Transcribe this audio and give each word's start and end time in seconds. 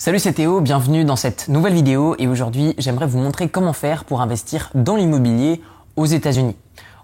Salut 0.00 0.20
c'est 0.20 0.34
Théo, 0.34 0.60
bienvenue 0.60 1.04
dans 1.04 1.16
cette 1.16 1.48
nouvelle 1.48 1.74
vidéo 1.74 2.14
et 2.20 2.28
aujourd'hui 2.28 2.72
j'aimerais 2.78 3.08
vous 3.08 3.18
montrer 3.18 3.48
comment 3.48 3.72
faire 3.72 4.04
pour 4.04 4.20
investir 4.20 4.70
dans 4.76 4.94
l'immobilier 4.94 5.60
aux 5.96 6.06
États-Unis. 6.06 6.54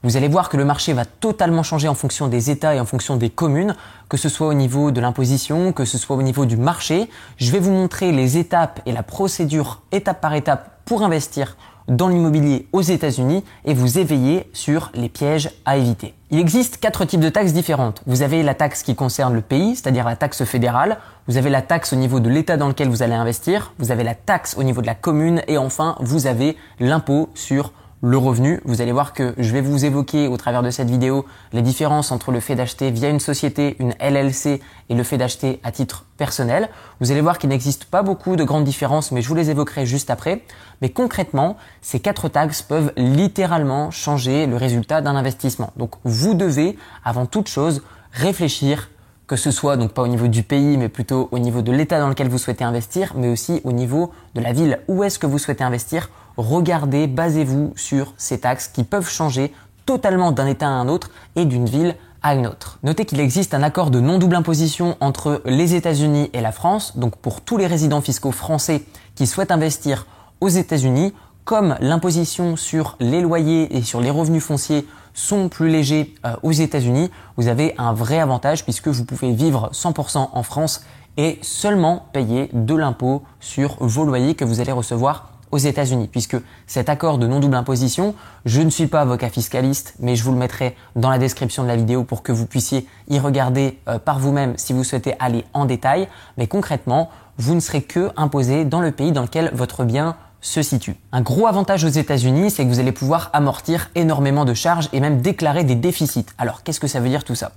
Vous 0.04 0.16
allez 0.16 0.28
voir 0.28 0.48
que 0.48 0.56
le 0.56 0.64
marché 0.64 0.92
va 0.92 1.04
totalement 1.04 1.64
changer 1.64 1.88
en 1.88 1.94
fonction 1.94 2.28
des 2.28 2.52
États 2.52 2.72
et 2.72 2.78
en 2.78 2.84
fonction 2.84 3.16
des 3.16 3.30
communes, 3.30 3.74
que 4.08 4.16
ce 4.16 4.28
soit 4.28 4.46
au 4.46 4.54
niveau 4.54 4.92
de 4.92 5.00
l'imposition, 5.00 5.72
que 5.72 5.84
ce 5.84 5.98
soit 5.98 6.14
au 6.14 6.22
niveau 6.22 6.46
du 6.46 6.56
marché. 6.56 7.10
Je 7.36 7.50
vais 7.50 7.58
vous 7.58 7.72
montrer 7.72 8.12
les 8.12 8.38
étapes 8.38 8.80
et 8.86 8.92
la 8.92 9.02
procédure 9.02 9.82
étape 9.90 10.20
par 10.20 10.34
étape 10.34 10.78
pour 10.84 11.02
investir 11.02 11.56
dans 11.88 12.08
l'immobilier 12.08 12.66
aux 12.72 12.80
États-Unis 12.80 13.44
et 13.64 13.74
vous 13.74 13.98
éveiller 13.98 14.48
sur 14.52 14.90
les 14.94 15.08
pièges 15.08 15.50
à 15.64 15.76
éviter. 15.76 16.14
Il 16.30 16.38
existe 16.38 16.78
quatre 16.78 17.04
types 17.04 17.20
de 17.20 17.28
taxes 17.28 17.52
différentes. 17.52 18.02
Vous 18.06 18.22
avez 18.22 18.42
la 18.42 18.54
taxe 18.54 18.82
qui 18.82 18.94
concerne 18.94 19.34
le 19.34 19.40
pays, 19.40 19.76
c'est-à-dire 19.76 20.04
la 20.04 20.16
taxe 20.16 20.44
fédérale. 20.44 20.98
Vous 21.28 21.36
avez 21.36 21.50
la 21.50 21.62
taxe 21.62 21.92
au 21.92 21.96
niveau 21.96 22.20
de 22.20 22.28
l'État 22.28 22.56
dans 22.56 22.68
lequel 22.68 22.88
vous 22.88 23.02
allez 23.02 23.14
investir. 23.14 23.72
Vous 23.78 23.90
avez 23.90 24.04
la 24.04 24.14
taxe 24.14 24.56
au 24.58 24.62
niveau 24.62 24.80
de 24.80 24.86
la 24.86 24.94
commune 24.94 25.42
et 25.46 25.58
enfin 25.58 25.96
vous 26.00 26.26
avez 26.26 26.56
l'impôt 26.80 27.28
sur 27.34 27.72
le 28.04 28.18
revenu. 28.18 28.60
Vous 28.66 28.82
allez 28.82 28.92
voir 28.92 29.14
que 29.14 29.34
je 29.38 29.50
vais 29.50 29.62
vous 29.62 29.86
évoquer 29.86 30.28
au 30.28 30.36
travers 30.36 30.62
de 30.62 30.68
cette 30.68 30.90
vidéo 30.90 31.24
les 31.54 31.62
différences 31.62 32.12
entre 32.12 32.32
le 32.32 32.40
fait 32.40 32.54
d'acheter 32.54 32.90
via 32.90 33.08
une 33.08 33.18
société, 33.18 33.76
une 33.78 33.94
LLC, 33.98 34.60
et 34.90 34.94
le 34.94 35.02
fait 35.02 35.16
d'acheter 35.16 35.58
à 35.62 35.72
titre 35.72 36.04
personnel. 36.18 36.68
Vous 37.00 37.12
allez 37.12 37.22
voir 37.22 37.38
qu'il 37.38 37.48
n'existe 37.48 37.86
pas 37.86 38.02
beaucoup 38.02 38.36
de 38.36 38.44
grandes 38.44 38.64
différences, 38.64 39.10
mais 39.10 39.22
je 39.22 39.28
vous 39.28 39.34
les 39.34 39.48
évoquerai 39.48 39.86
juste 39.86 40.10
après. 40.10 40.42
Mais 40.82 40.90
concrètement, 40.90 41.56
ces 41.80 41.98
quatre 41.98 42.28
taxes 42.28 42.60
peuvent 42.60 42.92
littéralement 42.98 43.90
changer 43.90 44.46
le 44.46 44.56
résultat 44.56 45.00
d'un 45.00 45.16
investissement. 45.16 45.72
Donc 45.78 45.94
vous 46.04 46.34
devez, 46.34 46.76
avant 47.06 47.24
toute 47.24 47.48
chose, 47.48 47.82
réfléchir 48.12 48.90
que 49.26 49.36
ce 49.36 49.50
soit 49.50 49.78
donc 49.78 49.92
pas 49.92 50.02
au 50.02 50.08
niveau 50.08 50.28
du 50.28 50.42
pays, 50.42 50.76
mais 50.76 50.90
plutôt 50.90 51.30
au 51.32 51.38
niveau 51.38 51.62
de 51.62 51.72
l'état 51.72 51.98
dans 51.98 52.08
lequel 52.08 52.28
vous 52.28 52.36
souhaitez 52.36 52.64
investir, 52.64 53.14
mais 53.16 53.30
aussi 53.30 53.62
au 53.64 53.72
niveau 53.72 54.12
de 54.34 54.42
la 54.42 54.52
ville 54.52 54.80
où 54.88 55.02
est-ce 55.02 55.18
que 55.18 55.26
vous 55.26 55.38
souhaitez 55.38 55.64
investir 55.64 56.10
regardez, 56.36 57.06
basez-vous 57.06 57.72
sur 57.76 58.14
ces 58.16 58.40
taxes 58.40 58.68
qui 58.68 58.84
peuvent 58.84 59.08
changer 59.08 59.52
totalement 59.86 60.32
d'un 60.32 60.46
État 60.46 60.66
à 60.66 60.70
un 60.70 60.88
autre 60.88 61.10
et 61.36 61.44
d'une 61.44 61.66
ville 61.66 61.94
à 62.22 62.34
une 62.34 62.46
autre. 62.46 62.78
Notez 62.82 63.04
qu'il 63.04 63.20
existe 63.20 63.52
un 63.52 63.62
accord 63.62 63.90
de 63.90 64.00
non-double 64.00 64.36
imposition 64.36 64.96
entre 65.00 65.42
les 65.44 65.74
États-Unis 65.74 66.30
et 66.32 66.40
la 66.40 66.52
France, 66.52 66.96
donc 66.96 67.16
pour 67.16 67.42
tous 67.42 67.58
les 67.58 67.66
résidents 67.66 68.00
fiscaux 68.00 68.32
français 68.32 68.82
qui 69.14 69.26
souhaitent 69.26 69.50
investir 69.50 70.06
aux 70.40 70.48
États-Unis, 70.48 71.12
comme 71.44 71.76
l'imposition 71.80 72.56
sur 72.56 72.96
les 72.98 73.20
loyers 73.20 73.76
et 73.76 73.82
sur 73.82 74.00
les 74.00 74.10
revenus 74.10 74.42
fonciers 74.42 74.86
sont 75.12 75.50
plus 75.50 75.68
légers 75.68 76.14
euh, 76.24 76.34
aux 76.42 76.50
États-Unis, 76.50 77.10
vous 77.36 77.48
avez 77.48 77.74
un 77.76 77.92
vrai 77.92 78.18
avantage 78.18 78.64
puisque 78.64 78.88
vous 78.88 79.04
pouvez 79.04 79.32
vivre 79.32 79.70
100% 79.72 80.30
en 80.32 80.42
France 80.42 80.82
et 81.16 81.38
seulement 81.42 82.06
payer 82.12 82.48
de 82.52 82.74
l'impôt 82.74 83.22
sur 83.38 83.76
vos 83.80 84.04
loyers 84.04 84.34
que 84.34 84.44
vous 84.44 84.60
allez 84.60 84.72
recevoir 84.72 85.33
aux 85.54 85.58
États-Unis, 85.58 86.08
puisque 86.10 86.36
cet 86.66 86.88
accord 86.88 87.16
de 87.16 87.28
non-double 87.28 87.54
imposition, 87.54 88.16
je 88.44 88.60
ne 88.60 88.70
suis 88.70 88.88
pas 88.88 89.02
avocat 89.02 89.28
fiscaliste, 89.28 89.94
mais 90.00 90.16
je 90.16 90.24
vous 90.24 90.32
le 90.32 90.36
mettrai 90.36 90.76
dans 90.96 91.10
la 91.10 91.18
description 91.18 91.62
de 91.62 91.68
la 91.68 91.76
vidéo 91.76 92.02
pour 92.02 92.24
que 92.24 92.32
vous 92.32 92.44
puissiez 92.44 92.88
y 93.08 93.20
regarder 93.20 93.78
euh, 93.88 94.00
par 94.00 94.18
vous-même 94.18 94.54
si 94.56 94.72
vous 94.72 94.82
souhaitez 94.82 95.14
aller 95.20 95.44
en 95.52 95.64
détail. 95.64 96.08
Mais 96.38 96.48
concrètement, 96.48 97.08
vous 97.38 97.54
ne 97.54 97.60
serez 97.60 97.82
que 97.82 98.10
imposé 98.16 98.64
dans 98.64 98.80
le 98.80 98.90
pays 98.90 99.12
dans 99.12 99.22
lequel 99.22 99.52
votre 99.54 99.84
bien 99.84 100.16
se 100.40 100.60
situe. 100.60 100.96
Un 101.12 101.20
gros 101.20 101.46
avantage 101.46 101.84
aux 101.84 101.88
États-Unis, 101.88 102.50
c'est 102.50 102.64
que 102.64 102.68
vous 102.68 102.80
allez 102.80 102.90
pouvoir 102.90 103.30
amortir 103.32 103.90
énormément 103.94 104.44
de 104.44 104.54
charges 104.54 104.88
et 104.92 104.98
même 104.98 105.22
déclarer 105.22 105.62
des 105.62 105.76
déficits. 105.76 106.26
Alors, 106.36 106.64
qu'est-ce 106.64 106.80
que 106.80 106.88
ça 106.88 106.98
veut 106.98 107.08
dire 107.08 107.22
tout 107.22 107.36
ça? 107.36 107.52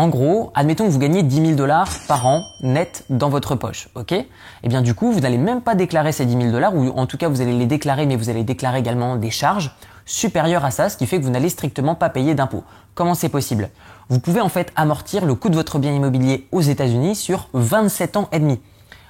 En 0.00 0.08
gros, 0.08 0.50
admettons 0.54 0.86
que 0.86 0.90
vous 0.92 0.98
gagnez 0.98 1.22
10 1.22 1.48
000 1.48 1.52
dollars 1.56 1.90
par 2.08 2.26
an 2.26 2.46
net 2.62 3.04
dans 3.10 3.28
votre 3.28 3.54
poche, 3.54 3.90
ok? 3.94 4.12
Eh 4.12 4.68
bien 4.68 4.80
du 4.80 4.94
coup, 4.94 5.12
vous 5.12 5.20
n'allez 5.20 5.36
même 5.36 5.60
pas 5.60 5.74
déclarer 5.74 6.10
ces 6.10 6.24
10 6.24 6.38
000 6.38 6.52
dollars, 6.52 6.74
ou 6.74 6.88
en 6.88 7.04
tout 7.04 7.18
cas 7.18 7.28
vous 7.28 7.42
allez 7.42 7.52
les 7.52 7.66
déclarer, 7.66 8.06
mais 8.06 8.16
vous 8.16 8.30
allez 8.30 8.42
déclarer 8.42 8.78
également 8.78 9.16
des 9.16 9.28
charges 9.28 9.76
supérieures 10.06 10.64
à 10.64 10.70
ça, 10.70 10.88
ce 10.88 10.96
qui 10.96 11.06
fait 11.06 11.18
que 11.18 11.22
vous 11.22 11.30
n'allez 11.30 11.50
strictement 11.50 11.94
pas 11.94 12.08
payer 12.08 12.34
d'impôts. 12.34 12.64
Comment 12.94 13.12
c'est 13.12 13.28
possible? 13.28 13.68
Vous 14.08 14.20
pouvez 14.20 14.40
en 14.40 14.48
fait 14.48 14.72
amortir 14.74 15.26
le 15.26 15.34
coût 15.34 15.50
de 15.50 15.54
votre 15.54 15.78
bien 15.78 15.92
immobilier 15.92 16.48
aux 16.50 16.62
États-Unis 16.62 17.14
sur 17.14 17.50
27 17.52 18.16
ans 18.16 18.30
et 18.32 18.38
demi. 18.38 18.58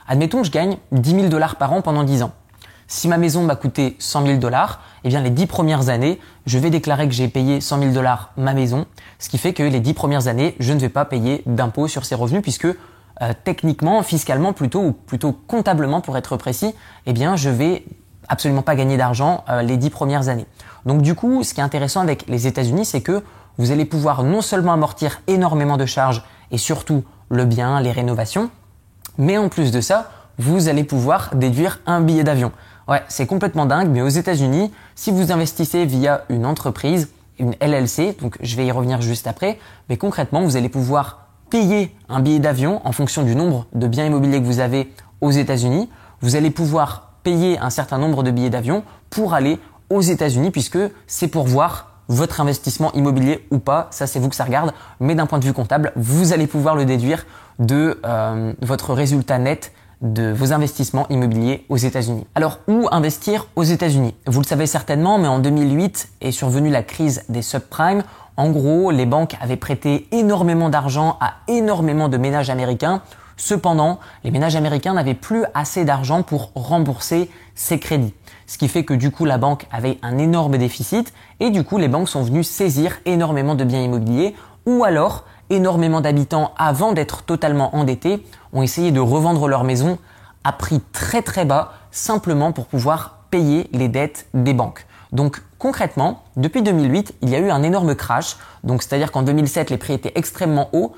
Admettons 0.08 0.38
que 0.38 0.46
je 0.48 0.50
gagne 0.50 0.76
10 0.90 1.10
000 1.12 1.28
dollars 1.28 1.54
par 1.54 1.72
an 1.72 1.82
pendant 1.82 2.02
10 2.02 2.24
ans. 2.24 2.32
Si 2.92 3.06
ma 3.06 3.18
maison 3.18 3.44
m'a 3.44 3.54
coûté 3.54 3.94
100 4.00 4.26
000 4.26 4.38
dollars, 4.38 4.80
eh 5.04 5.10
bien 5.10 5.22
les 5.22 5.30
10 5.30 5.46
premières 5.46 5.90
années, 5.90 6.18
je 6.44 6.58
vais 6.58 6.70
déclarer 6.70 7.06
que 7.06 7.14
j'ai 7.14 7.28
payé 7.28 7.60
100 7.60 7.78
000 7.78 7.92
dollars 7.92 8.32
ma 8.36 8.52
maison, 8.52 8.84
ce 9.20 9.28
qui 9.28 9.38
fait 9.38 9.52
que 9.52 9.62
les 9.62 9.78
10 9.78 9.94
premières 9.94 10.26
années, 10.26 10.56
je 10.58 10.72
ne 10.72 10.80
vais 10.80 10.88
pas 10.88 11.04
payer 11.04 11.44
d'impôt 11.46 11.86
sur 11.86 12.04
ces 12.04 12.16
revenus 12.16 12.42
puisque 12.42 12.64
euh, 12.64 13.32
techniquement, 13.44 14.02
fiscalement 14.02 14.52
plutôt, 14.52 14.80
ou 14.80 14.92
plutôt 14.92 15.30
comptablement 15.30 16.00
pour 16.00 16.16
être 16.16 16.36
précis, 16.36 16.74
eh 17.06 17.12
bien 17.12 17.36
je 17.36 17.48
vais 17.48 17.84
absolument 18.28 18.62
pas 18.62 18.74
gagner 18.74 18.96
d'argent 18.96 19.44
euh, 19.48 19.62
les 19.62 19.76
10 19.76 19.90
premières 19.90 20.28
années. 20.28 20.46
Donc 20.84 21.00
du 21.00 21.14
coup, 21.14 21.44
ce 21.44 21.54
qui 21.54 21.60
est 21.60 21.64
intéressant 21.64 22.00
avec 22.00 22.26
les 22.26 22.48
États-Unis, 22.48 22.86
c'est 22.86 23.02
que 23.02 23.22
vous 23.56 23.70
allez 23.70 23.84
pouvoir 23.84 24.24
non 24.24 24.40
seulement 24.40 24.72
amortir 24.72 25.22
énormément 25.28 25.76
de 25.76 25.86
charges 25.86 26.24
et 26.50 26.58
surtout 26.58 27.04
le 27.28 27.44
bien, 27.44 27.80
les 27.80 27.92
rénovations, 27.92 28.50
mais 29.16 29.38
en 29.38 29.48
plus 29.48 29.70
de 29.70 29.80
ça, 29.80 30.10
vous 30.40 30.68
allez 30.68 30.84
pouvoir 30.84 31.30
déduire 31.34 31.80
un 31.86 32.00
billet 32.00 32.24
d'avion. 32.24 32.50
Ouais, 32.90 33.04
c'est 33.06 33.26
complètement 33.26 33.66
dingue, 33.66 33.88
mais 33.88 34.02
aux 34.02 34.08
États-Unis, 34.08 34.72
si 34.96 35.12
vous 35.12 35.30
investissez 35.30 35.86
via 35.86 36.24
une 36.28 36.44
entreprise, 36.44 37.08
une 37.38 37.54
LLC, 37.60 38.16
donc 38.20 38.36
je 38.40 38.56
vais 38.56 38.66
y 38.66 38.72
revenir 38.72 39.00
juste 39.00 39.28
après, 39.28 39.60
mais 39.88 39.96
concrètement, 39.96 40.42
vous 40.42 40.56
allez 40.56 40.68
pouvoir 40.68 41.28
payer 41.50 41.94
un 42.08 42.18
billet 42.18 42.40
d'avion 42.40 42.80
en 42.84 42.90
fonction 42.90 43.22
du 43.22 43.36
nombre 43.36 43.66
de 43.74 43.86
biens 43.86 44.06
immobiliers 44.06 44.40
que 44.40 44.46
vous 44.46 44.58
avez 44.58 44.92
aux 45.20 45.30
États-Unis. 45.30 45.88
Vous 46.20 46.34
allez 46.34 46.50
pouvoir 46.50 47.12
payer 47.22 47.60
un 47.60 47.70
certain 47.70 47.96
nombre 47.96 48.24
de 48.24 48.32
billets 48.32 48.50
d'avion 48.50 48.82
pour 49.08 49.34
aller 49.34 49.60
aux 49.88 50.00
États-Unis 50.00 50.50
puisque 50.50 50.78
c'est 51.06 51.28
pour 51.28 51.46
voir 51.46 51.92
votre 52.08 52.40
investissement 52.40 52.92
immobilier 52.94 53.46
ou 53.52 53.60
pas, 53.60 53.86
ça 53.92 54.08
c'est 54.08 54.18
vous 54.18 54.28
que 54.28 54.34
ça 54.34 54.42
regarde, 54.42 54.72
mais 54.98 55.14
d'un 55.14 55.26
point 55.26 55.38
de 55.38 55.44
vue 55.44 55.52
comptable, 55.52 55.92
vous 55.94 56.32
allez 56.32 56.48
pouvoir 56.48 56.74
le 56.74 56.84
déduire 56.84 57.24
de 57.60 58.00
euh, 58.04 58.52
votre 58.62 58.94
résultat 58.94 59.38
net 59.38 59.72
de 60.00 60.32
vos 60.32 60.52
investissements 60.52 61.06
immobiliers 61.10 61.64
aux 61.68 61.76
États-Unis. 61.76 62.26
Alors, 62.34 62.60
où 62.68 62.88
investir 62.90 63.46
aux 63.56 63.62
États-Unis? 63.62 64.14
Vous 64.26 64.40
le 64.40 64.46
savez 64.46 64.66
certainement, 64.66 65.18
mais 65.18 65.28
en 65.28 65.38
2008 65.38 66.08
est 66.20 66.32
survenue 66.32 66.70
la 66.70 66.82
crise 66.82 67.24
des 67.28 67.42
subprimes. 67.42 68.02
En 68.36 68.50
gros, 68.50 68.90
les 68.90 69.06
banques 69.06 69.36
avaient 69.40 69.56
prêté 69.56 70.08
énormément 70.12 70.70
d'argent 70.70 71.18
à 71.20 71.34
énormément 71.48 72.08
de 72.08 72.16
ménages 72.16 72.48
américains. 72.48 73.02
Cependant, 73.36 74.00
les 74.24 74.30
ménages 74.30 74.56
américains 74.56 74.94
n'avaient 74.94 75.14
plus 75.14 75.44
assez 75.54 75.84
d'argent 75.84 76.22
pour 76.22 76.52
rembourser 76.54 77.30
ces 77.54 77.78
crédits. 77.78 78.14
Ce 78.46 78.58
qui 78.58 78.68
fait 78.68 78.84
que 78.84 78.94
du 78.94 79.10
coup, 79.10 79.24
la 79.24 79.38
banque 79.38 79.66
avait 79.70 79.98
un 80.02 80.18
énorme 80.18 80.58
déficit 80.58 81.12
et 81.40 81.50
du 81.50 81.62
coup, 81.62 81.78
les 81.78 81.88
banques 81.88 82.08
sont 82.08 82.22
venues 82.22 82.44
saisir 82.44 82.98
énormément 83.04 83.54
de 83.54 83.64
biens 83.64 83.82
immobiliers 83.82 84.34
ou 84.66 84.84
alors 84.84 85.24
énormément 85.50 86.00
d'habitants 86.00 86.52
avant 86.56 86.92
d'être 86.92 87.22
totalement 87.22 87.74
endettés 87.76 88.24
ont 88.52 88.62
essayé 88.62 88.92
de 88.92 89.00
revendre 89.00 89.48
leur 89.48 89.64
maison 89.64 89.98
à 90.44 90.52
prix 90.52 90.80
très 90.92 91.22
très 91.22 91.44
bas 91.44 91.72
simplement 91.90 92.52
pour 92.52 92.66
pouvoir 92.66 93.18
payer 93.30 93.68
les 93.72 93.88
dettes 93.88 94.26
des 94.32 94.54
banques. 94.54 94.86
Donc 95.12 95.42
concrètement, 95.58 96.22
depuis 96.36 96.62
2008, 96.62 97.14
il 97.22 97.30
y 97.30 97.34
a 97.34 97.38
eu 97.38 97.50
un 97.50 97.62
énorme 97.62 97.94
crash. 97.94 98.36
Donc 98.64 98.82
c'est-à-dire 98.82 99.12
qu'en 99.12 99.22
2007, 99.22 99.70
les 99.70 99.76
prix 99.76 99.94
étaient 99.94 100.12
extrêmement 100.14 100.68
hauts, 100.72 100.94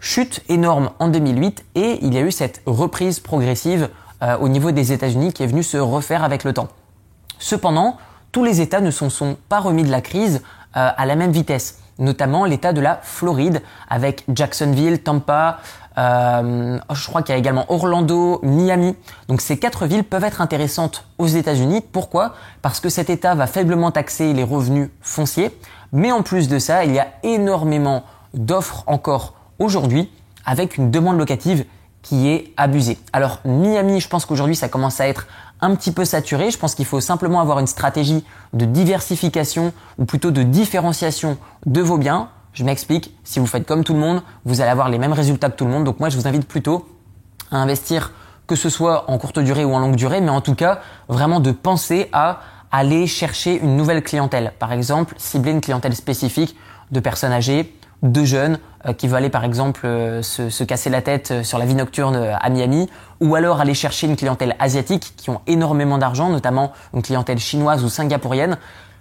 chute 0.00 0.42
énorme 0.48 0.90
en 0.98 1.08
2008 1.08 1.64
et 1.74 1.98
il 2.02 2.14
y 2.14 2.18
a 2.18 2.20
eu 2.20 2.30
cette 2.30 2.62
reprise 2.66 3.20
progressive 3.20 3.88
euh, 4.22 4.36
au 4.38 4.48
niveau 4.48 4.70
des 4.70 4.92
États-Unis 4.92 5.32
qui 5.32 5.42
est 5.42 5.46
venue 5.46 5.62
se 5.62 5.76
refaire 5.76 6.24
avec 6.24 6.44
le 6.44 6.52
temps. 6.52 6.68
Cependant, 7.38 7.96
tous 8.32 8.44
les 8.44 8.60
États 8.60 8.80
ne 8.80 8.90
sont, 8.90 9.10
sont 9.10 9.36
pas 9.48 9.60
remis 9.60 9.84
de 9.84 9.90
la 9.90 10.00
crise 10.00 10.42
euh, 10.76 10.90
à 10.96 11.06
la 11.06 11.16
même 11.16 11.32
vitesse 11.32 11.80
notamment 11.98 12.44
l'État 12.44 12.72
de 12.72 12.80
la 12.80 13.00
Floride 13.02 13.62
avec 13.88 14.24
Jacksonville, 14.28 15.02
Tampa, 15.02 15.58
euh, 15.98 16.78
je 16.92 17.08
crois 17.08 17.22
qu'il 17.22 17.32
y 17.32 17.36
a 17.36 17.38
également 17.38 17.66
Orlando, 17.68 18.40
Miami. 18.42 18.94
Donc 19.28 19.40
ces 19.40 19.58
quatre 19.58 19.86
villes 19.86 20.04
peuvent 20.04 20.24
être 20.24 20.40
intéressantes 20.40 21.04
aux 21.18 21.26
États-Unis. 21.26 21.80
Pourquoi? 21.80 22.34
Parce 22.62 22.78
que 22.80 22.88
cet 22.88 23.10
État 23.10 23.34
va 23.34 23.46
faiblement 23.46 23.90
taxer 23.90 24.32
les 24.32 24.44
revenus 24.44 24.90
fonciers, 25.00 25.50
mais 25.92 26.12
en 26.12 26.22
plus 26.22 26.48
de 26.48 26.58
ça, 26.58 26.84
il 26.84 26.92
y 26.92 27.00
a 27.00 27.08
énormément 27.24 28.04
d'offres 28.34 28.84
encore 28.86 29.34
aujourd'hui 29.58 30.10
avec 30.44 30.76
une 30.76 30.90
demande 30.90 31.18
locative 31.18 31.64
qui 32.02 32.28
est 32.28 32.52
abusée. 32.56 32.98
Alors 33.12 33.40
Miami, 33.44 34.00
je 34.00 34.08
pense 34.08 34.24
qu'aujourd'hui 34.24 34.54
ça 34.54 34.68
commence 34.68 35.00
à 35.00 35.08
être 35.08 35.26
un 35.60 35.74
petit 35.74 35.92
peu 35.92 36.04
saturé. 36.04 36.50
Je 36.50 36.58
pense 36.58 36.74
qu'il 36.74 36.84
faut 36.84 37.00
simplement 37.00 37.40
avoir 37.40 37.58
une 37.58 37.66
stratégie 37.66 38.24
de 38.52 38.64
diversification 38.64 39.72
ou 39.98 40.04
plutôt 40.04 40.30
de 40.30 40.42
différenciation 40.42 41.38
de 41.66 41.80
vos 41.80 41.98
biens. 41.98 42.28
Je 42.52 42.64
m'explique, 42.64 43.14
si 43.24 43.38
vous 43.38 43.46
faites 43.46 43.66
comme 43.66 43.84
tout 43.84 43.92
le 43.92 44.00
monde, 44.00 44.22
vous 44.44 44.60
allez 44.60 44.70
avoir 44.70 44.88
les 44.88 44.98
mêmes 44.98 45.12
résultats 45.12 45.50
que 45.50 45.56
tout 45.56 45.64
le 45.64 45.70
monde. 45.70 45.84
Donc 45.84 46.00
moi, 46.00 46.08
je 46.08 46.16
vous 46.16 46.26
invite 46.26 46.46
plutôt 46.46 46.88
à 47.50 47.56
investir 47.58 48.12
que 48.46 48.56
ce 48.56 48.70
soit 48.70 49.10
en 49.10 49.18
courte 49.18 49.38
durée 49.38 49.64
ou 49.64 49.74
en 49.74 49.78
longue 49.78 49.96
durée, 49.96 50.20
mais 50.20 50.30
en 50.30 50.40
tout 50.40 50.54
cas, 50.54 50.80
vraiment 51.08 51.38
de 51.38 51.52
penser 51.52 52.08
à 52.12 52.40
aller 52.70 53.06
chercher 53.06 53.60
une 53.60 53.76
nouvelle 53.76 54.02
clientèle. 54.02 54.52
Par 54.58 54.72
exemple, 54.72 55.14
cibler 55.18 55.52
une 55.52 55.60
clientèle 55.60 55.94
spécifique 55.94 56.56
de 56.90 57.00
personnes 57.00 57.32
âgées, 57.32 57.74
de 58.02 58.24
jeunes, 58.24 58.58
qui 58.96 59.08
veut 59.08 59.16
aller 59.16 59.30
par 59.30 59.44
exemple 59.44 59.86
euh, 59.86 60.22
se, 60.22 60.64
casser 60.64 60.90
la 60.90 61.02
tête 61.02 61.42
sur 61.42 61.58
la 61.58 61.66
vie 61.66 61.74
nocturne 61.74 62.16
à 62.16 62.50
Miami, 62.50 62.88
ou 63.20 63.34
alors 63.34 63.60
aller 63.60 63.74
chercher 63.74 64.06
une 64.06 64.16
clientèle 64.16 64.56
asiatique 64.58 65.14
qui 65.16 65.30
ont 65.30 65.40
énormément 65.46 65.98
d'argent, 65.98 66.28
notamment 66.28 66.72
une 66.94 67.02
clientèle 67.02 67.38
chinoise 67.38 67.84
ou 67.84 67.88
singapourienne, 67.88 68.58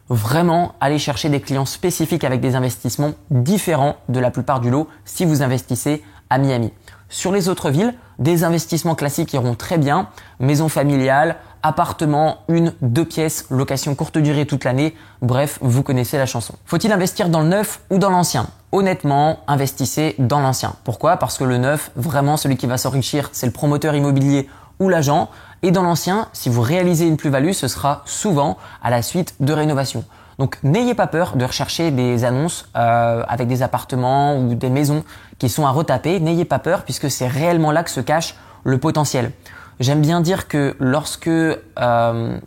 vraiment 0.09 0.74
aller 0.79 1.00
chercher 1.00 1.29
des 1.29 1.41
clients 1.41 1.65
spécifiques 1.65 2.24
avec 2.24 2.39
des 2.39 2.56
investissements 2.56 3.13
différents 3.29 3.97
de 4.09 4.19
la 4.19 4.31
plupart 4.31 4.59
du 4.59 4.69
lot 4.69 4.88
si 5.06 5.25
vous 5.25 5.41
investissez 5.41 6.03
à 6.29 6.38
Miami. 6.38 6.71
Sur 7.09 7.31
les 7.31 7.47
autres 7.47 7.69
villes, 7.69 7.94
des 8.19 8.44
investissements 8.44 8.95
classiques 8.95 9.33
iront 9.33 9.56
très 9.56 9.77
bien, 9.77 10.09
maison 10.39 10.68
familiale, 10.68 11.38
appartement, 11.63 12.39
une, 12.48 12.74
deux 12.81 13.06
pièces, 13.06 13.45
location 13.50 13.95
courte 13.95 14.18
durée 14.18 14.45
toute 14.45 14.63
l'année, 14.63 14.95
bref, 15.21 15.59
vous 15.62 15.83
connaissez 15.83 16.18
la 16.18 16.25
chanson. 16.25 16.56
Faut-il 16.65 16.92
investir 16.92 17.30
dans 17.30 17.42
le 17.42 17.48
neuf 17.48 17.81
ou 17.89 17.98
dans 17.98 18.09
l'ancien? 18.09 18.48
Honnêtement, 18.71 19.39
investissez 19.48 20.15
dans 20.19 20.39
l'ancien. 20.39 20.74
Pourquoi? 20.83 21.18
Parce 21.18 21.38
que 21.38 21.44
le 21.44 21.57
neuf, 21.57 21.92
vraiment 21.95 22.38
celui 22.38 22.57
qui 22.57 22.68
va 22.68 22.77
s'enrichir, 22.77 23.30
c'est 23.31 23.45
le 23.45 23.51
promoteur 23.51 23.95
immobilier 23.95 24.50
ou 24.80 24.89
l'agent. 24.89 25.30
Et 25.63 25.71
dans 25.71 25.83
l'ancien, 25.83 26.27
si 26.33 26.50
vous 26.50 26.62
réalisez 26.62 27.07
une 27.07 27.18
plus-value, 27.18 27.51
ce 27.51 27.68
sera 27.68 28.03
souvent 28.06 28.57
à 28.83 28.89
la 28.89 29.01
suite 29.01 29.36
de 29.39 29.53
rénovation. 29.53 30.03
Donc 30.38 30.60
n'ayez 30.63 30.94
pas 30.94 31.07
peur 31.07 31.36
de 31.36 31.45
rechercher 31.45 31.89
des 31.89 32.24
annonces 32.24 32.69
euh, 32.75 33.24
avec 33.27 33.48
des 33.48 33.63
appartements 33.63 34.38
ou 34.38 34.53
des 34.53 34.69
maisons 34.69 35.03
qui 35.39 35.50
sont 35.50 35.65
à 35.65 35.71
retaper. 35.71 36.19
N'ayez 36.19 36.45
pas 36.45 36.60
peur 36.60 36.83
puisque 36.83 37.10
c'est 37.10 37.27
réellement 37.27 37.71
là 37.71 37.83
que 37.83 37.89
se 37.89 38.01
cache 38.01 38.36
le 38.63 38.77
potentiel. 38.77 39.31
J'aime 39.79 40.01
bien 40.01 40.21
dire 40.21 40.47
que 40.47 40.75
lorsque 40.79 41.27
euh, 41.27 41.59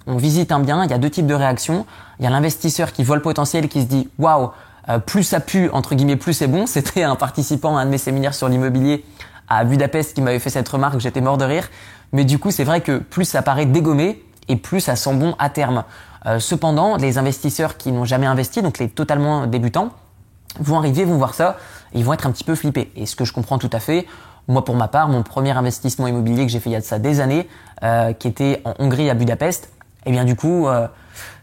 on 0.06 0.16
visite 0.16 0.50
un 0.50 0.58
bien, 0.58 0.84
il 0.84 0.90
y 0.90 0.94
a 0.94 0.98
deux 0.98 1.10
types 1.10 1.26
de 1.26 1.34
réactions. 1.34 1.86
Il 2.18 2.24
y 2.24 2.26
a 2.26 2.30
l'investisseur 2.30 2.92
qui 2.92 3.04
voit 3.04 3.16
le 3.16 3.22
potentiel 3.22 3.68
qui 3.68 3.82
se 3.82 3.86
dit 3.86 4.08
waouh, 4.18 4.50
euh, 4.88 4.98
plus 4.98 5.22
ça 5.22 5.38
pue 5.38 5.70
entre 5.70 5.94
guillemets, 5.94 6.16
plus 6.16 6.32
c'est 6.32 6.48
bon. 6.48 6.66
C'était 6.66 7.04
un 7.04 7.14
participant 7.16 7.76
à 7.76 7.82
un 7.82 7.84
de 7.84 7.90
mes 7.90 7.98
séminaires 7.98 8.34
sur 8.34 8.48
l'immobilier 8.48 9.04
à 9.48 9.64
Budapest 9.64 10.14
qui 10.14 10.22
m'avait 10.22 10.38
fait 10.40 10.50
cette 10.50 10.68
remarque. 10.68 10.98
J'étais 10.98 11.20
mort 11.20 11.38
de 11.38 11.44
rire. 11.44 11.68
Mais 12.12 12.24
du 12.24 12.38
coup, 12.38 12.50
c'est 12.50 12.64
vrai 12.64 12.80
que 12.80 12.98
plus 12.98 13.24
ça 13.24 13.42
paraît 13.42 13.66
dégommé 13.66 14.24
et 14.48 14.56
plus 14.56 14.80
ça 14.80 14.96
sent 14.96 15.14
bon 15.14 15.36
à 15.38 15.50
terme. 15.50 15.84
Euh, 16.26 16.40
cependant, 16.40 16.96
les 16.96 17.18
investisseurs 17.18 17.76
qui 17.76 17.92
n'ont 17.92 18.04
jamais 18.04 18.26
investi, 18.26 18.62
donc 18.62 18.78
les 18.78 18.88
totalement 18.88 19.46
débutants, 19.46 19.90
vont 20.58 20.78
arriver, 20.78 21.04
vont 21.04 21.16
voir 21.16 21.34
ça, 21.34 21.56
et 21.92 21.98
ils 21.98 22.04
vont 22.04 22.12
être 22.12 22.26
un 22.26 22.32
petit 22.32 22.44
peu 22.44 22.56
flippés. 22.56 22.90
Et 22.96 23.06
ce 23.06 23.14
que 23.14 23.24
je 23.24 23.32
comprends 23.32 23.58
tout 23.58 23.70
à 23.72 23.78
fait, 23.78 24.06
moi, 24.50 24.64
pour 24.64 24.76
ma 24.76 24.88
part, 24.88 25.08
mon 25.08 25.22
premier 25.22 25.52
investissement 25.52 26.06
immobilier 26.06 26.44
que 26.44 26.52
j'ai 26.52 26.60
fait 26.60 26.70
il 26.70 26.74
y 26.74 26.76
a 26.76 26.80
de 26.80 26.84
ça 26.84 26.98
des 26.98 27.20
années, 27.20 27.48
euh, 27.82 28.12
qui 28.12 28.28
était 28.28 28.60
en 28.64 28.74
Hongrie 28.78 29.08
à 29.08 29.14
Budapest, 29.14 29.70
et 30.04 30.08
eh 30.08 30.10
bien 30.12 30.24
du 30.24 30.34
coup, 30.34 30.66
euh, 30.66 30.88